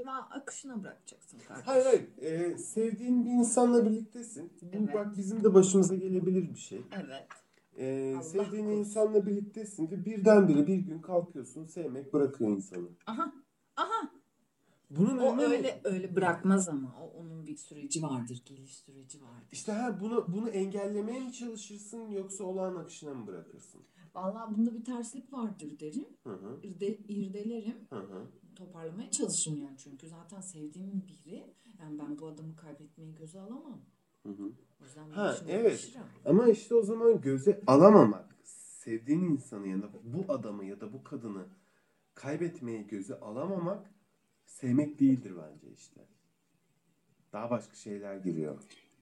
Ama 0.00 0.28
akışına 0.30 0.82
bırakacaksın 0.82 1.38
kardeşim. 1.38 1.66
Hayır 1.66 1.84
hayır. 1.84 2.08
E, 2.18 2.58
sevdiğin 2.58 3.24
bir 3.24 3.30
insanla 3.30 3.84
birliktesin. 3.84 4.52
Bu 4.62 4.66
Evet. 4.76 4.94
bak 4.94 5.16
bizim 5.16 5.44
de 5.44 5.54
başımıza 5.54 5.94
gelebilir 5.94 6.50
bir 6.54 6.58
şey. 6.58 6.80
Evet. 6.92 7.26
E, 7.78 8.14
Allah 8.14 8.22
sevdiğin 8.22 8.64
korusun. 8.64 8.80
insanla 8.80 9.26
birliktesin 9.26 9.90
ve 9.90 10.04
birdenbire 10.04 10.66
bir 10.66 10.76
gün 10.76 10.98
kalkıyorsun 10.98 11.66
sevmek 11.66 12.12
bırakıyor 12.14 12.50
insanı. 12.50 12.88
Aha. 13.06 13.32
Aha. 13.76 14.10
Bunun 14.90 15.18
O 15.18 15.40
öyle 15.40 15.80
öyle 15.84 16.16
bırakmaz 16.16 16.68
ama 16.68 16.94
o 17.02 17.20
onun 17.20 17.46
bir 17.46 17.56
süreci 17.56 18.02
vardır, 18.02 18.42
geliş 18.46 18.76
süreci 18.76 19.22
vardır. 19.22 19.48
İşte 19.52 19.72
ha 19.72 20.00
bunu 20.00 20.26
bunu 20.28 20.48
engellemeye 20.48 21.20
mi 21.20 21.32
çalışırsın 21.32 22.08
yoksa 22.10 22.44
olağan 22.44 22.76
akışına 22.76 23.14
mı 23.14 23.26
bırakırsın? 23.26 23.80
Vallahi 24.14 24.56
bunda 24.56 24.74
bir 24.74 24.84
terslik 24.84 25.32
vardır 25.32 25.80
derim. 25.80 26.06
Hı 26.24 26.32
hı. 26.32 26.60
İrde, 26.62 26.96
irdelerim. 26.96 27.76
Hı 27.90 27.98
hı. 28.00 28.26
Toparlamaya 28.56 29.10
çalışırım 29.10 29.62
yani 29.62 29.76
çünkü 29.78 30.08
zaten 30.08 30.40
sevdiğim 30.40 31.02
biri. 31.08 31.44
Yani 31.80 31.98
ben 31.98 32.18
bu 32.18 32.26
adamı 32.26 32.56
kaybetmeyi 32.56 33.14
göze 33.14 33.40
alamam. 33.40 33.80
Hı 34.22 34.28
hı. 34.28 34.52
O 34.82 34.84
yüzden 34.84 35.10
Ha, 35.10 35.36
evet. 35.48 35.72
uğraşırım. 35.72 36.06
Ama 36.24 36.48
işte 36.48 36.74
o 36.74 36.82
zaman 36.82 37.20
göze 37.20 37.60
alamamak, 37.66 38.36
sevdiğin 38.44 39.20
insanı 39.24 39.68
ya 39.68 39.82
da 39.82 39.90
bu 40.04 40.32
adamı 40.32 40.64
ya 40.64 40.80
da 40.80 40.92
bu 40.92 41.04
kadını 41.04 41.46
kaybetmeyi 42.14 42.86
göze 42.86 43.20
alamamak 43.20 43.90
sevmek 44.46 45.00
değildir 45.00 45.32
bence 45.42 45.72
işte. 45.72 46.00
Daha 47.32 47.50
başka 47.50 47.74
şeyler 47.74 48.16
giriyor. 48.16 48.58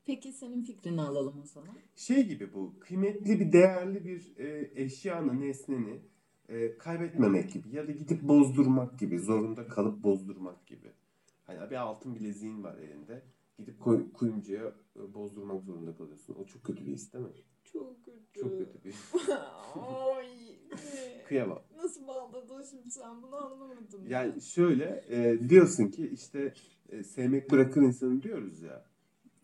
Peki 0.07 0.33
senin 0.33 0.63
fikrini 0.63 1.01
alalım 1.01 1.41
o 1.43 1.47
zaman. 1.47 1.77
Şey 1.97 2.27
gibi 2.27 2.55
bu 2.55 2.75
kıymetli 2.81 3.41
bir 3.41 3.53
değerli 3.53 4.05
bir 4.05 4.37
e, 4.37 4.71
eşyanı, 4.75 5.41
nesneni 5.41 6.03
e, 6.49 6.79
kaybetmemek 6.79 7.53
gibi 7.53 7.77
ya 7.77 7.89
da 7.89 7.93
gidip 7.93 8.23
bozdurmak 8.23 8.99
gibi, 8.99 9.19
zorunda 9.19 9.69
kalıp 9.69 10.03
bozdurmak 10.03 10.67
gibi. 10.67 10.93
Hani 11.45 11.71
bir 11.71 11.77
altın 11.77 12.15
bileziğin 12.15 12.65
var 12.65 12.79
elinde. 12.79 13.23
Gidip 13.59 13.81
koy, 13.81 14.13
kuyumcuya 14.13 14.73
e, 14.97 15.15
bozdurmak 15.15 15.63
zorunda 15.63 15.97
kalıyorsun. 15.97 16.35
O 16.35 16.45
çok 16.45 16.65
kötü 16.65 16.87
bir 16.87 16.93
his 16.93 17.13
değil 17.13 17.25
mi? 17.25 17.31
Çok 17.65 18.05
kötü. 18.05 18.41
Çok 18.41 18.59
kötü 18.59 18.85
bir 18.85 18.91
his. 18.91 19.15
Ay. 19.77 20.29
Kıyamam. 21.29 21.63
Nasıl 21.77 22.07
bağladın 22.07 22.65
şimdi 22.71 22.91
sen 22.91 23.23
bunu 23.23 23.37
anlamadım. 23.37 24.07
Yani 24.09 24.43
şöyle 24.43 25.05
e, 25.09 25.49
diyorsun 25.49 25.89
ki 25.89 26.11
işte 26.13 26.55
e, 26.89 27.05
sevmek 27.05 27.51
bırakır 27.51 27.83
insanı 27.83 28.23
diyoruz 28.23 28.63
ya. 28.63 28.92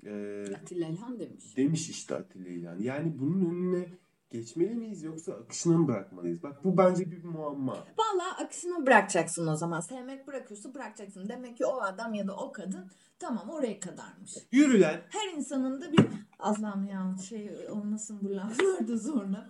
E, 0.06 0.44
Atilla 0.62 0.88
İlhan 0.88 1.20
demiş. 1.20 1.56
demiş 1.56 1.90
işte 1.90 2.14
Atilla 2.14 2.48
İlhan. 2.48 2.78
Yani 2.78 3.18
bunun 3.18 3.50
önüne 3.50 3.88
geçmeli 4.30 4.74
miyiz 4.74 5.02
yoksa 5.02 5.32
akışına 5.32 5.78
mı 5.78 5.88
bırakmalıyız? 5.88 6.42
Bak 6.42 6.64
bu 6.64 6.76
bence 6.76 7.10
bir 7.10 7.24
muamma. 7.24 7.72
Valla 7.72 8.38
akışına 8.38 8.86
bırakacaksın 8.86 9.46
o 9.46 9.56
zaman. 9.56 9.80
Sevmek 9.80 10.26
bırakıyorsa 10.26 10.74
bırakacaksın. 10.74 11.28
Demek 11.28 11.56
ki 11.56 11.66
o 11.66 11.80
adam 11.80 12.14
ya 12.14 12.26
da 12.26 12.36
o 12.36 12.52
kadın 12.52 12.90
tamam 13.18 13.50
oraya 13.50 13.80
kadarmış. 13.80 14.34
Yürü 14.52 14.80
lan. 14.80 14.96
Her 15.08 15.36
insanın 15.36 15.80
da 15.80 15.92
bir 15.92 16.06
Allah'ım 16.38 16.84
ya 16.84 17.16
şey 17.28 17.50
olmasın 17.70 18.18
bu 18.22 18.36
laflar 18.36 18.88
da 18.88 18.98
sonra. 18.98 19.48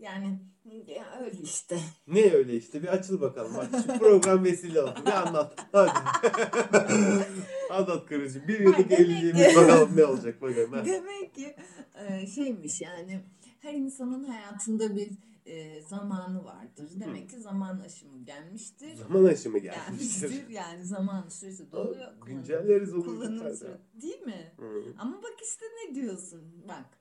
Yani 0.00 0.38
ya 0.86 1.20
öyle 1.24 1.38
işte. 1.42 1.78
Ne 2.06 2.32
öyle 2.32 2.56
işte 2.56 2.82
bir 2.82 2.88
açıl 2.88 3.20
bakalım. 3.20 3.54
Bak 3.56 3.68
şu 3.86 3.98
program 3.98 4.44
vesile 4.44 4.82
oldu. 4.82 5.00
Bir 5.06 5.10
anlat. 5.12 5.66
Hadi. 5.72 5.90
anlat 7.70 8.06
karıcığım. 8.06 8.48
Bir 8.48 8.60
yıllık 8.60 8.92
evliliğimiz 8.92 9.56
bakalım 9.56 9.96
ne 9.96 10.04
olacak 10.04 10.42
bakalım. 10.42 10.72
ha. 10.72 10.84
Demek 10.84 11.34
ki 11.34 11.56
e, 12.08 12.26
şeymiş 12.26 12.80
yani 12.80 13.20
her 13.60 13.74
insanın 13.74 14.24
hayatında 14.24 14.96
bir 14.96 15.10
e, 15.46 15.82
zamanı 15.82 16.44
vardır. 16.44 16.88
Demek 17.00 17.30
ki 17.30 17.40
zaman 17.40 17.80
aşımı 17.80 18.24
gelmiştir. 18.24 18.94
Zaman 18.94 19.24
aşımı 19.24 19.58
gelmiştir. 19.58 20.28
Gelmiştir 20.28 20.48
yani 20.48 20.84
zaman 20.84 21.28
süresi 21.28 21.72
doluyor. 21.72 22.12
Güncelleriz 22.26 22.94
olur. 22.94 23.04
Kullanım 23.04 23.38
süresi 23.38 23.66
değil 24.02 24.20
mi? 24.22 24.52
Hı. 24.56 24.84
Ama 24.98 25.22
bak 25.22 25.34
işte 25.42 25.66
ne 25.66 25.94
diyorsun 25.94 26.42
bak. 26.68 26.99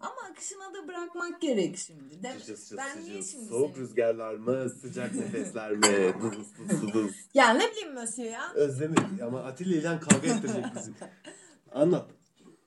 Ama 0.00 0.14
akışına 0.30 0.74
da 0.74 0.88
bırakmak 0.88 1.40
gerek 1.40 1.76
şimdi. 1.78 2.22
De- 2.22 2.38
Cız 2.46 2.68
cız 2.68 2.78
ben 2.78 2.96
cız 2.96 3.08
niye 3.08 3.22
şimdi 3.22 3.44
Soğuk 3.48 3.70
seni- 3.74 3.82
rüzgarlar 3.84 4.34
mı? 4.34 4.70
Sıcak 4.70 5.14
nefesler 5.14 5.72
mi? 5.72 6.14
Duz 6.22 6.58
duz 6.58 6.68
duz 6.82 6.92
duz. 6.92 7.12
Ya 7.34 7.50
ne 7.54 7.70
bileyim 7.70 7.94
Mösyö 7.94 8.24
ya. 8.24 8.52
Özlemedik 8.54 9.22
ama 9.22 9.42
Atilla 9.42 9.76
ile 9.76 10.00
kavga 10.00 10.26
ettirecek 10.28 10.64
bizi. 10.76 10.92
Anlat. 11.72 12.10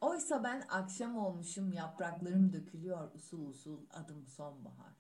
Oysa 0.02 0.44
ben 0.44 0.64
akşam 0.70 1.18
olmuşum 1.18 1.74
yapraklarım 1.74 2.54
dökülüyor 2.54 3.12
usul 3.16 3.48
usul 3.50 3.80
adım 3.90 4.28
sonbahar. 4.28 4.94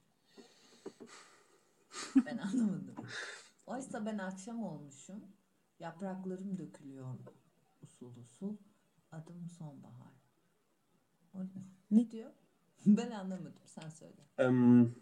Ben 2.25 2.37
anlamadım. 2.37 2.95
Oysa 3.67 4.05
ben 4.05 4.17
akşam 4.17 4.63
olmuşum 4.63 5.23
yapraklarım 5.79 6.57
dökülüyor 6.57 7.15
usul 7.83 8.15
usul 8.17 8.57
adım 9.11 9.49
sonbahar. 9.57 10.13
O 11.33 11.39
ne? 11.39 11.47
Ne 11.93 12.11
diyor? 12.11 12.31
Ben 12.85 13.11
anlamadım 13.11 13.61
sen 13.65 13.89
söyle. 13.89 14.27
Em, 14.37 14.95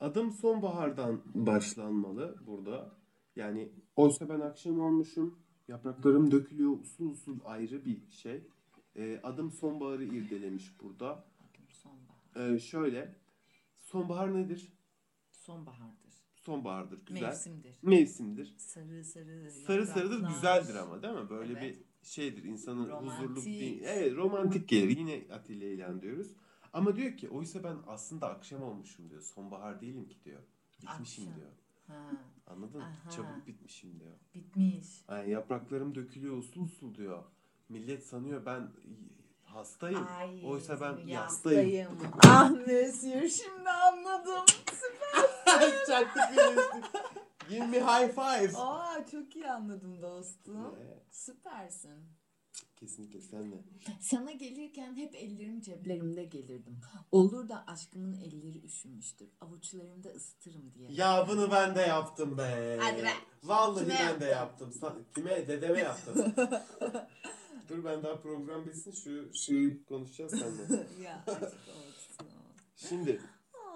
adım 0.00 0.32
sonbahardan 0.32 1.22
başlanmalı 1.34 2.36
burada. 2.46 2.96
Yani 3.36 3.72
oysa 3.96 4.28
ben 4.28 4.40
akşam 4.40 4.80
olmuşum. 4.80 5.38
Yapraklarım 5.68 6.30
dökülüyor. 6.30 6.80
Usul 6.80 7.10
usul 7.10 7.38
ayrı 7.44 7.84
bir 7.84 8.10
şey. 8.10 8.46
E, 8.96 9.20
adım 9.22 9.50
sonbaharı 9.52 10.04
irdelemiş 10.04 10.80
burada. 10.82 11.24
Sonbahar. 11.68 12.50
E, 12.54 12.58
şöyle. 12.58 13.14
Sonbahar 13.74 14.34
nedir? 14.34 14.72
Sonbahardır. 15.30 16.14
Sonbahardır. 16.34 17.06
Güzel. 17.06 17.22
Mevsimdir. 17.22 17.78
Mevsimdir. 17.82 18.54
Sarı 18.58 19.04
sarı. 19.04 19.50
Sarı 19.50 19.86
sarıdır 19.86 20.28
güzeldir 20.28 20.74
ama 20.74 21.02
değil 21.02 21.14
mi? 21.14 21.30
Böyle 21.30 21.52
Evet. 21.52 21.62
bir 21.62 21.87
şeydir 22.08 22.44
insanın 22.44 22.88
Romantik. 22.90 23.22
huzurlu 23.30 23.46
bir 23.46 23.80
evet 23.82 24.16
romantik 24.16 24.68
gelir 24.68 24.96
yine 24.96 25.24
Atilla 25.34 25.66
İlhan 25.66 26.02
diyoruz. 26.02 26.28
Ama 26.72 26.96
diyor 26.96 27.16
ki 27.16 27.28
oysa 27.28 27.64
ben 27.64 27.76
aslında 27.86 28.28
akşam 28.30 28.62
olmuşum 28.62 29.10
diyor. 29.10 29.20
Sonbahar 29.22 29.80
değilim 29.80 30.08
ki 30.08 30.16
diyor. 30.24 30.40
Bitmişim 30.82 31.24
Akşam. 31.24 31.36
diyor. 31.40 31.50
Ha, 31.86 32.10
Anladın? 32.46 32.80
Aha. 32.80 33.10
Çabuk 33.10 33.46
bitmişim 33.46 34.00
diyor. 34.00 34.12
bitmiş. 34.34 34.86
Yani 35.10 35.30
yapraklarım 35.30 35.94
dökülüyor 35.94 36.36
usul 36.36 36.64
usul 36.64 36.94
diyor. 36.94 37.22
Millet 37.68 38.06
sanıyor 38.06 38.46
ben 38.46 38.70
hastayım. 39.44 40.06
Ay, 40.18 40.40
oysa 40.44 40.80
ben 40.80 41.06
yastayım. 41.06 41.70
yastayım. 41.70 42.12
ah 42.26 42.50
Monsieur 42.50 43.28
şimdi 43.28 43.70
anladım. 43.70 44.44
Çaktık 45.86 46.22
beni. 46.36 46.82
Give 47.48 47.66
me 47.66 47.80
high 47.80 48.08
five. 48.14 48.52
Aa 48.56 49.06
çok 49.10 49.36
iyi 49.36 49.50
anladım 49.50 50.02
dostum. 50.02 50.74
Evet, 50.82 51.02
Süpersin. 51.10 52.04
kesinlikle 52.76 53.20
sen 53.20 53.52
de. 53.52 53.56
Sana 54.00 54.32
gelirken 54.32 54.96
hep 54.96 55.14
ellerim 55.14 55.60
ceplerimde 55.60 56.24
gelirdim. 56.24 56.80
Olur 57.12 57.48
da 57.48 57.64
aşkımın 57.66 58.12
elleri 58.12 58.64
üşümüştür. 58.64 59.28
Avuçlarımda 59.40 60.08
ısıtırım 60.08 60.74
diye. 60.74 60.88
Ya 60.92 61.26
bunu 61.28 61.50
ben 61.50 61.74
de 61.74 61.80
yaptım 61.80 62.38
be. 62.38 62.78
Hadi 62.80 63.02
be. 63.02 63.08
Vallahi 63.44 63.84
Kime 63.84 63.94
ben 64.00 64.20
de 64.20 64.24
yaptın? 64.24 64.66
yaptım. 64.66 64.70
Sa- 64.80 65.14
Kime? 65.14 65.48
Dedeme 65.48 65.78
yaptım. 65.80 66.34
Dur 67.68 67.84
ben 67.84 68.02
daha 68.02 68.20
program 68.20 68.66
bitsin 68.66 68.90
şu 68.92 69.34
şeyi 69.34 69.84
konuşacağız 69.84 70.32
seninle. 70.38 70.86
ya 71.04 71.24
aşk 71.26 71.42
olsun. 71.42 72.26
Şimdi 72.76 73.20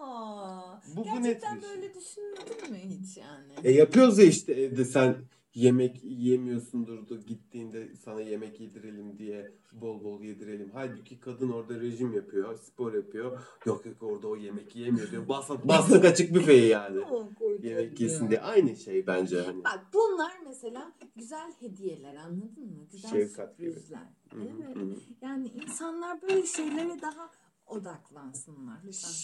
Aa, 0.01 0.81
Bu- 0.89 0.97
bu 0.97 1.05
gerçekten 1.05 1.55
net 1.57 1.63
bir 1.63 1.69
şey. 1.69 1.71
böyle 1.71 1.95
düşünmedin 1.95 2.71
mi 2.73 2.82
yani? 3.17 3.53
e, 3.65 3.73
yapıyoruz 3.73 4.19
ya 4.19 4.25
işte 4.25 4.53
evde 4.53 4.85
sen 4.85 5.17
yemek 5.55 6.05
yiyemiyorsundur 6.05 7.09
da 7.09 7.15
gittiğinde 7.17 7.97
sana 8.05 8.21
yemek 8.21 8.61
yedirelim 8.61 9.19
diye 9.19 9.53
bol 9.73 10.05
bol 10.05 10.21
yedirelim. 10.21 10.71
Halbuki 10.73 11.21
kadın 11.21 11.49
orada 11.49 11.81
rejim 11.81 12.13
yapıyor, 12.13 12.59
spor 12.59 12.95
yapıyor. 12.95 13.41
Yok 13.67 13.87
yok 13.87 14.03
orada 14.03 14.29
o 14.29 14.37
yemek 14.37 14.77
yiyemiyor 14.77 15.11
diyor. 15.11 15.29
Bas, 15.29 15.51
bastık 15.65 16.05
açık 16.05 16.35
büfeyi 16.35 16.69
yani. 16.69 17.01
Yemek 17.63 18.01
yesin 18.01 18.31
diye. 18.31 18.41
Aynı 18.41 18.77
şey 18.77 19.07
bence 19.07 19.41
hani. 19.41 19.65
Bak 19.65 19.87
bunlar 19.95 20.33
mesela 20.47 20.93
güzel 21.17 21.53
hediyeler 21.61 22.15
anladın 22.15 22.67
mı? 22.67 22.87
Güzel 22.93 23.11
Şefkat 23.11 23.59
gibi. 23.59 23.67
sürprizler. 23.67 24.09
Hı, 24.33 24.41
Evet. 24.77 24.99
Yani 25.23 25.49
insanlar 25.49 26.23
böyle 26.23 26.47
şeylere 26.47 27.01
daha 27.03 27.31
odaklansınlar. 27.67 28.79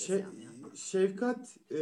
Yapmayalım. 0.08 0.76
şefkat 0.76 1.56
e, 1.70 1.78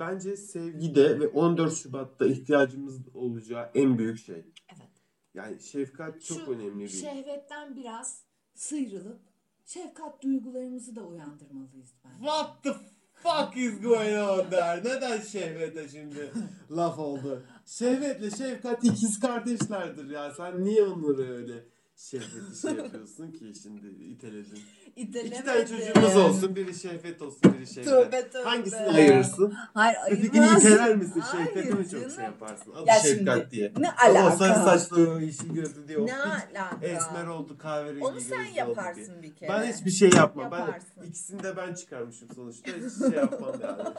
bence 0.00 0.36
sevgide 0.36 1.20
ve 1.20 1.28
14 1.28 1.74
Şubat'ta 1.74 2.26
ihtiyacımız 2.26 3.00
olacağı 3.14 3.70
en 3.74 3.98
büyük 3.98 4.18
şey. 4.18 4.44
Evet. 4.68 4.90
Yani 5.34 5.60
şefkat 5.60 6.22
çok 6.22 6.38
Şu 6.38 6.52
önemli 6.52 6.84
bir. 6.84 6.88
Şehvetten 6.88 7.76
biraz 7.76 8.24
sıyrılıp 8.54 9.20
şefkat 9.64 10.22
duygularımızı 10.22 10.96
da 10.96 11.02
uyandırmalıyız 11.02 11.94
bence. 12.04 12.16
What 12.18 12.62
the 12.62 12.72
fuck 13.14 13.56
is 13.56 13.80
going 13.80 14.30
on 14.30 14.50
there? 14.50 14.80
Neden 14.84 15.20
şehvete 15.20 15.88
şimdi 15.88 16.32
laf 16.70 16.98
oldu? 16.98 17.42
Şehvetle 17.66 18.30
şefkat 18.30 18.84
ikiz 18.84 19.20
kardeşlerdir 19.20 20.10
ya. 20.10 20.30
Sen 20.30 20.64
niye 20.64 20.82
onları 20.82 21.34
öyle 21.34 21.64
şehvetli 21.96 22.56
şey 22.62 22.74
yapıyorsun 22.74 23.32
ki 23.32 23.52
şimdi 23.62 23.86
iteledin? 24.04 24.58
İki 24.96 25.44
tane 25.44 25.66
çocuğumuz 25.66 26.16
olsun. 26.16 26.56
Biri 26.56 26.74
şehvet 26.74 27.22
olsun, 27.22 27.54
biri 27.54 27.66
şefkat. 27.66 27.84
Tövbe 27.84 28.30
tövbe. 28.30 28.44
Hangisini 28.44 28.80
ayırırsın? 28.80 29.54
Hayır 29.74 29.96
Ötekini 30.10 30.40
ayırmaz. 30.40 30.64
iteler 30.64 30.96
misin? 30.96 31.20
Hayır 31.20 31.46
Şefkati 31.46 31.74
mi 31.74 31.88
çok 31.88 32.12
şey 32.12 32.24
yaparsın? 32.24 32.72
Adı 32.72 32.84
Ya 32.86 32.94
şefkat 32.94 33.38
şimdi, 33.38 33.50
diye. 33.50 33.72
Ne 33.78 33.90
Ama 33.90 34.20
o 34.20 34.22
alaka? 34.22 34.36
sarı 34.36 34.54
saçlı, 34.54 35.22
yeşil 35.22 35.54
gözlü 35.54 35.88
diye. 35.88 36.06
Ne 36.06 36.16
alaka? 36.16 36.78
Esmer 36.82 37.26
oldu, 37.26 37.58
kahverengi 37.58 38.04
Onu 38.04 38.20
sen 38.20 38.40
oldu 38.40 38.48
yaparsın 38.56 39.22
bir 39.22 39.34
kere. 39.34 39.50
Ben 39.50 39.72
hiçbir 39.72 39.90
şey 39.90 40.10
yapmam. 40.16 40.44
Yaparsın. 40.44 40.90
Ben 41.00 41.06
ikisini 41.06 41.42
de 41.42 41.56
ben 41.56 41.74
çıkarmışım 41.74 42.28
sonuçta. 42.34 42.70
Hiç 42.70 42.98
şey 42.98 43.10
yapmam 43.10 43.54
yani. 43.62 43.82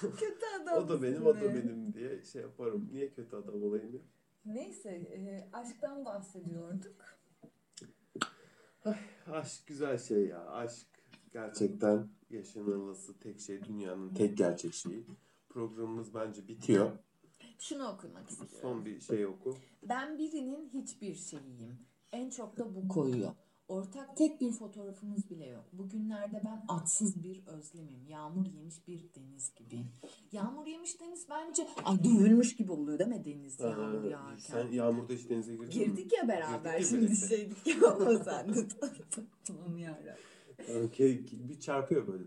Kötü 0.00 0.46
adam. 0.62 0.78
o 0.84 0.88
da 0.88 1.02
benim, 1.02 1.26
o 1.26 1.34
da 1.34 1.40
benim 1.40 1.94
diye 1.94 2.24
şey 2.24 2.42
yaparım. 2.42 2.88
Niye 2.92 3.10
kötü 3.10 3.36
adam 3.36 3.62
olayım 3.62 3.94
ya? 3.94 4.00
Neyse 4.44 4.88
e, 4.90 5.48
aşktan 5.52 6.04
bahsediyorduk. 6.04 7.13
Aşk 9.32 9.66
güzel 9.66 9.98
şey 9.98 10.26
ya. 10.26 10.46
Aşk 10.50 10.86
gerçekten 11.32 12.08
yaşanılması 12.30 13.18
tek 13.18 13.40
şey. 13.40 13.64
Dünyanın 13.64 14.14
tek 14.14 14.38
gerçek 14.38 14.74
şeyi. 14.74 15.06
Programımız 15.48 16.14
bence 16.14 16.48
bitiyor. 16.48 16.90
Şunu 17.58 17.88
okumak 17.88 18.30
istiyorum. 18.30 18.58
Son 18.60 18.84
bir 18.84 19.00
şey 19.00 19.26
oku. 19.26 19.56
Ben 19.82 20.18
birinin 20.18 20.70
hiçbir 20.74 21.14
şeyiyim. 21.14 21.78
En 22.12 22.30
çok 22.30 22.56
da 22.58 22.74
bu 22.74 22.88
koyuyor. 22.88 23.32
Ortak 23.68 24.16
tek 24.16 24.40
bir 24.40 24.52
fotoğrafımız 24.52 25.30
bile 25.30 25.46
yok. 25.46 25.64
Bugünlerde 25.72 26.42
ben 26.44 26.64
atsız 26.68 27.22
bir 27.22 27.46
özlemim. 27.46 28.06
Yağmur 28.08 28.46
yemiş 28.46 28.88
bir 28.88 29.14
deniz 29.14 29.54
gibiyim. 29.54 29.86
Yağmur 30.32 30.66
yemiş 30.66 31.00
deniz 31.00 31.26
bence 31.30 31.68
ay 31.84 32.04
dövülmüş 32.04 32.56
gibi 32.56 32.72
oluyor 32.72 32.98
değil 32.98 33.10
mi 33.10 33.24
deniz 33.24 33.60
yağmur 33.60 34.04
Aa, 34.04 34.08
yağarken? 34.08 34.36
Sen 34.36 34.72
yağmurda 34.72 35.12
hiç 35.12 35.30
denize 35.30 35.52
girdin 35.52 35.66
mi? 35.66 35.72
Girdik 35.72 36.12
ya 36.12 36.28
beraber 36.28 36.78
Girdik 36.78 36.90
şimdi 36.90 37.16
şeydik 37.16 37.66
ya 37.66 37.88
ama 37.88 38.18
sen 38.24 38.54
de 38.54 38.68
tamam 39.44 39.78
yarabbim. 39.78 40.84
Okey, 40.84 41.26
bir 41.48 41.60
çarpıyor 41.60 42.06
böyle. 42.06 42.24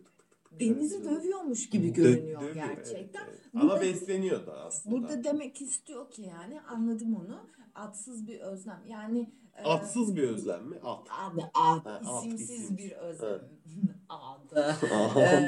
Denizi 0.59 1.03
dövüyormuş 1.03 1.69
gibi 1.69 1.87
Dö- 1.87 1.93
görünüyor 1.93 2.41
dövüyor, 2.41 2.55
gerçekten. 2.55 3.21
evet, 3.25 3.39
evet. 3.39 3.53
Burada- 3.53 3.73
Ama 3.73 3.81
besleniyor 3.81 4.45
da 4.47 4.53
aslında. 4.63 4.95
Burada 4.95 5.23
demek 5.23 5.61
istiyor 5.61 6.11
ki 6.11 6.21
yani 6.21 6.61
anladım 6.61 7.15
onu. 7.15 7.39
Atsız 7.75 8.27
bir 8.27 8.39
özlem. 8.39 8.83
Yani 8.87 9.31
e, 9.57 9.63
Atsız 9.63 10.15
bir 10.15 10.23
özlem 10.23 10.65
mi? 10.67 10.75
At. 10.83 11.07
Abi 11.09 11.41
Ha, 11.53 11.81
ad, 11.83 12.03
isimsiz 12.25 12.49
isim. 12.63 12.77
bir 12.77 12.91
özlem. 12.91 13.41
Adı. 14.09 14.75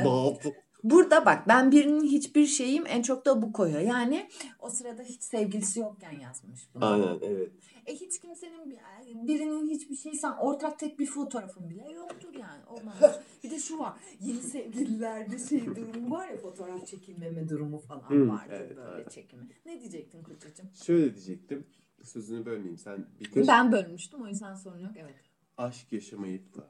Dağıtı. 0.06 0.50
Burada 0.83 1.25
bak 1.25 1.47
ben 1.47 1.71
birinin 1.71 2.03
hiçbir 2.03 2.45
şeyim 2.45 2.83
en 2.87 3.01
çok 3.01 3.25
da 3.25 3.41
bu 3.41 3.53
koyuyor. 3.53 3.81
Yani 3.81 4.29
o 4.59 4.69
sırada 4.69 5.03
hiç 5.03 5.23
sevgilisi 5.23 5.79
yokken 5.79 6.19
yazmış 6.19 6.69
bunu. 6.73 6.85
Aynen 6.85 7.19
evet. 7.21 7.51
E 7.85 7.95
hiç 7.95 8.19
kimsenin 8.19 8.69
bir- 8.69 9.27
birinin 9.27 9.69
hiçbir 9.69 9.95
şey 9.95 10.13
sen 10.13 10.31
ortak 10.31 10.79
tek 10.79 10.99
bir 10.99 11.05
fotoğrafın 11.05 11.69
bile 11.69 11.91
yoktur 11.91 12.33
yani. 12.33 12.65
Olmamış. 12.65 12.99
bir 13.43 13.51
de 13.51 13.59
şu 13.59 13.79
var. 13.79 13.93
Yeni 14.21 14.41
sevgililerde 14.41 15.39
şey 15.39 15.65
durumu 15.65 16.15
var 16.15 16.27
ya 16.29 16.37
fotoğraf 16.37 16.87
çekilmeme 16.87 17.49
durumu 17.49 17.79
falan 17.79 18.09
Hı, 18.09 18.29
vardır 18.29 18.53
evet, 18.53 18.77
böyle 18.77 19.01
evet. 19.01 19.11
çekimi. 19.11 19.47
Ne 19.65 19.79
diyecektin 19.79 20.23
kocacığım? 20.23 20.69
Şöyle 20.83 21.13
diyecektim. 21.15 21.67
Sözünü 22.03 22.45
bölmeyeyim. 22.45 22.77
Sen 22.77 23.05
bitir. 23.19 23.47
Ben 23.47 23.71
bölmüştüm 23.71 24.21
o 24.21 24.27
yüzden 24.27 24.55
sorun 24.55 24.79
yok 24.79 24.91
evet. 24.95 25.15
Aşk 25.57 25.91
yaşamayıp 25.93 26.55
da 26.55 26.67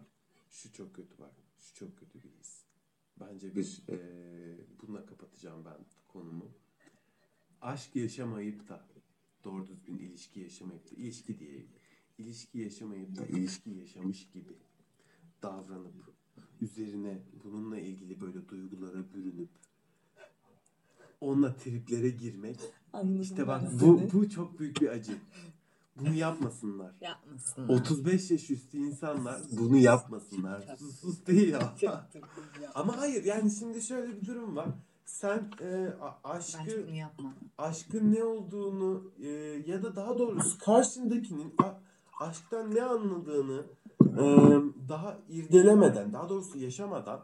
şu 0.49 0.73
çok 0.73 0.95
kötü 0.95 1.17
bak. 1.19 1.31
Şu 1.59 1.75
çok 1.75 1.97
kötü. 1.97 2.28
Bence 3.19 3.55
bir 3.55 3.81
eee 3.87 3.97
bununla 4.81 5.05
kapatacağım 5.05 5.65
ben 5.65 5.85
konumu. 6.07 6.45
Aşk 7.61 7.95
yaşamayıp 7.95 8.67
da 8.67 8.87
doğru 9.43 9.67
düzgün 9.67 9.97
ilişki 9.97 10.39
yaşamayıp 10.39 10.91
da 10.91 10.95
ilişki 10.95 11.39
diye 11.39 11.65
ilişki 12.17 12.59
yaşamayıp 12.59 13.17
da 13.17 13.25
ilişki 13.25 13.69
yaşamış 13.69 14.29
gibi 14.33 14.53
davranıp 15.41 15.93
üzerine 16.61 17.21
bununla 17.43 17.79
ilgili 17.79 18.21
böyle 18.21 18.49
duygulara 18.49 19.13
bürünüp 19.13 19.49
onunla 21.21 21.55
triplere 21.57 22.09
girmek 22.09 22.59
Anladım 22.93 23.21
işte 23.21 23.47
bak 23.47 23.63
ben 23.63 23.79
bu, 23.79 24.11
bu 24.13 24.29
çok 24.29 24.59
büyük 24.59 24.81
bir 24.81 24.87
acı. 24.89 25.17
Bunu 25.99 26.13
yapmasınlar. 26.13 26.91
Yapmasın. 27.01 27.67
35 27.67 28.31
yaş 28.31 28.49
üstü 28.49 28.77
insanlar 28.77 29.41
bunu 29.51 29.77
yapmasınlar. 29.77 30.75
Sus 30.79 30.99
sus 30.99 31.25
değil 31.27 31.53
ya. 31.81 32.07
Ama 32.75 32.97
hayır 32.97 33.23
yani 33.23 33.51
şimdi 33.51 33.81
şöyle 33.81 34.21
bir 34.21 34.25
durum 34.25 34.55
var. 34.55 34.69
Sen 35.05 35.51
e, 35.61 35.93
aşkı 36.23 36.87
aşkın 37.57 38.13
ne 38.15 38.23
olduğunu 38.23 39.11
e, 39.23 39.27
ya 39.67 39.83
da 39.83 39.95
daha 39.95 40.19
doğrusu 40.19 40.59
karşındakinin 40.59 41.53
a- 41.63 41.79
aşktan 42.25 42.75
ne 42.75 42.83
anladığını 42.83 43.63
e, 44.01 44.23
daha 44.89 45.17
irdelemeden, 45.29 46.13
daha 46.13 46.29
doğrusu 46.29 46.57
yaşamadan 46.57 47.21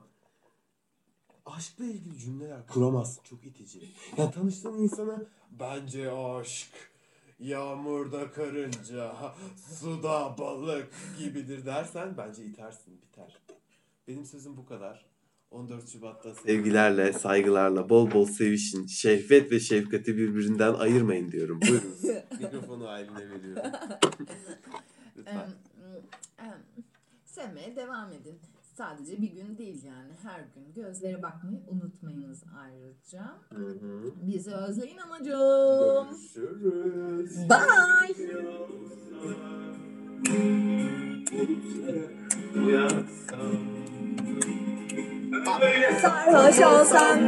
aşkla 1.45 1.85
ilgili 1.85 2.17
cümleler 2.17 2.67
kuramazsın. 2.67 3.23
Çok 3.23 3.45
itici. 3.45 3.91
Ya 4.17 4.31
tanıştığın 4.31 4.77
insana 4.77 5.21
bence 5.59 6.11
aşk 6.11 6.67
yağmurda 7.39 8.31
karınca, 8.31 9.15
suda 9.79 10.35
balık 10.37 10.87
gibidir 11.19 11.65
dersen 11.65 12.17
bence 12.17 12.45
itersin, 12.45 13.01
biter. 13.01 13.41
Benim 14.07 14.25
sözüm 14.25 14.57
bu 14.57 14.65
kadar. 14.65 15.05
14 15.51 15.89
Şubat'ta 15.89 16.35
sevgilerle, 16.35 17.13
saygılarla, 17.13 17.89
bol 17.89 18.11
bol 18.11 18.25
sevişin. 18.25 18.87
Şehvet 18.87 19.51
ve 19.51 19.59
şefkati 19.59 20.17
birbirinden 20.17 20.73
ayırmayın 20.73 21.31
diyorum. 21.31 21.59
Buyurun. 21.61 21.95
Mikrofonu 22.39 22.87
Aylin'e 22.87 23.29
veriyorum. 23.29 23.63
Lütfen. 25.17 25.49
Sevmeye 27.25 27.75
devam 27.75 28.11
edin. 28.11 28.39
Sadece 28.77 29.21
bir 29.21 29.31
gün 29.31 29.57
değil 29.57 29.83
yani 29.83 30.11
her 30.23 30.39
gün 30.39 30.73
gözlere 30.83 31.21
bakmayı 31.21 31.59
unutmayınız 31.67 32.43
ayrıca. 32.59 33.23
Hı 33.49 33.65
hı. 33.65 34.11
Bizi 34.21 34.51
özleyin 34.51 34.97
amacım. 34.97 36.07
Görüşürüz. 36.09 37.49
Bye. 37.49 38.15
Sarhoş 46.01 46.59
olsam 46.59 47.19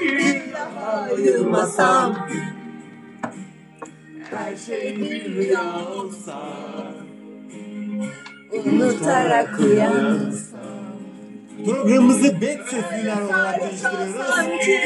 bir 0.00 0.52
daha 0.52 1.00
ayılmasam 1.00 2.28
her 4.30 4.56
şey 4.56 4.96
bir 4.96 5.34
rüya 5.34 5.88
olsa 5.88 6.42
unutarak 8.66 9.60
uyansam 9.60 10.56
Programımızı 11.64 12.40
bet 12.40 12.60
sesliler 12.68 13.20
olarak 13.22 13.60
değiştiriyoruz. 13.60 14.14
Sanki 14.34 14.80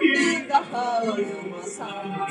bir 0.00 0.48
daha 0.48 1.02
uyumasam 1.02 2.28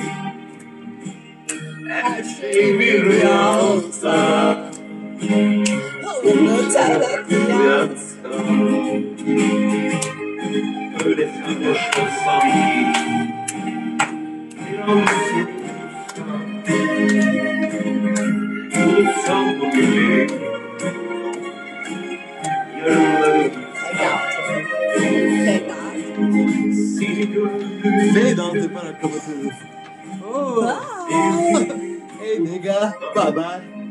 Her 1.89 2.23
şey 2.23 2.79
bir 2.79 3.05
rüya 3.05 3.61
olsa 3.61 4.57
Unutarak 6.23 7.25
uyansam 7.29 8.61
Öyle 11.05 11.27
sarhoş 11.27 11.79
olsam 11.97 12.41
Bir 14.71 14.79
an 14.79 15.22
gördüm 28.63 28.75
Ve 28.75 28.75
dans 28.75 28.85
yaparak 28.85 29.01
kapatıyoruz. 29.01 29.53
Bye. 30.63 31.67
Hey 32.19 32.43
nigga, 32.43 32.93
bye 33.15 33.35
bye. 33.35 33.82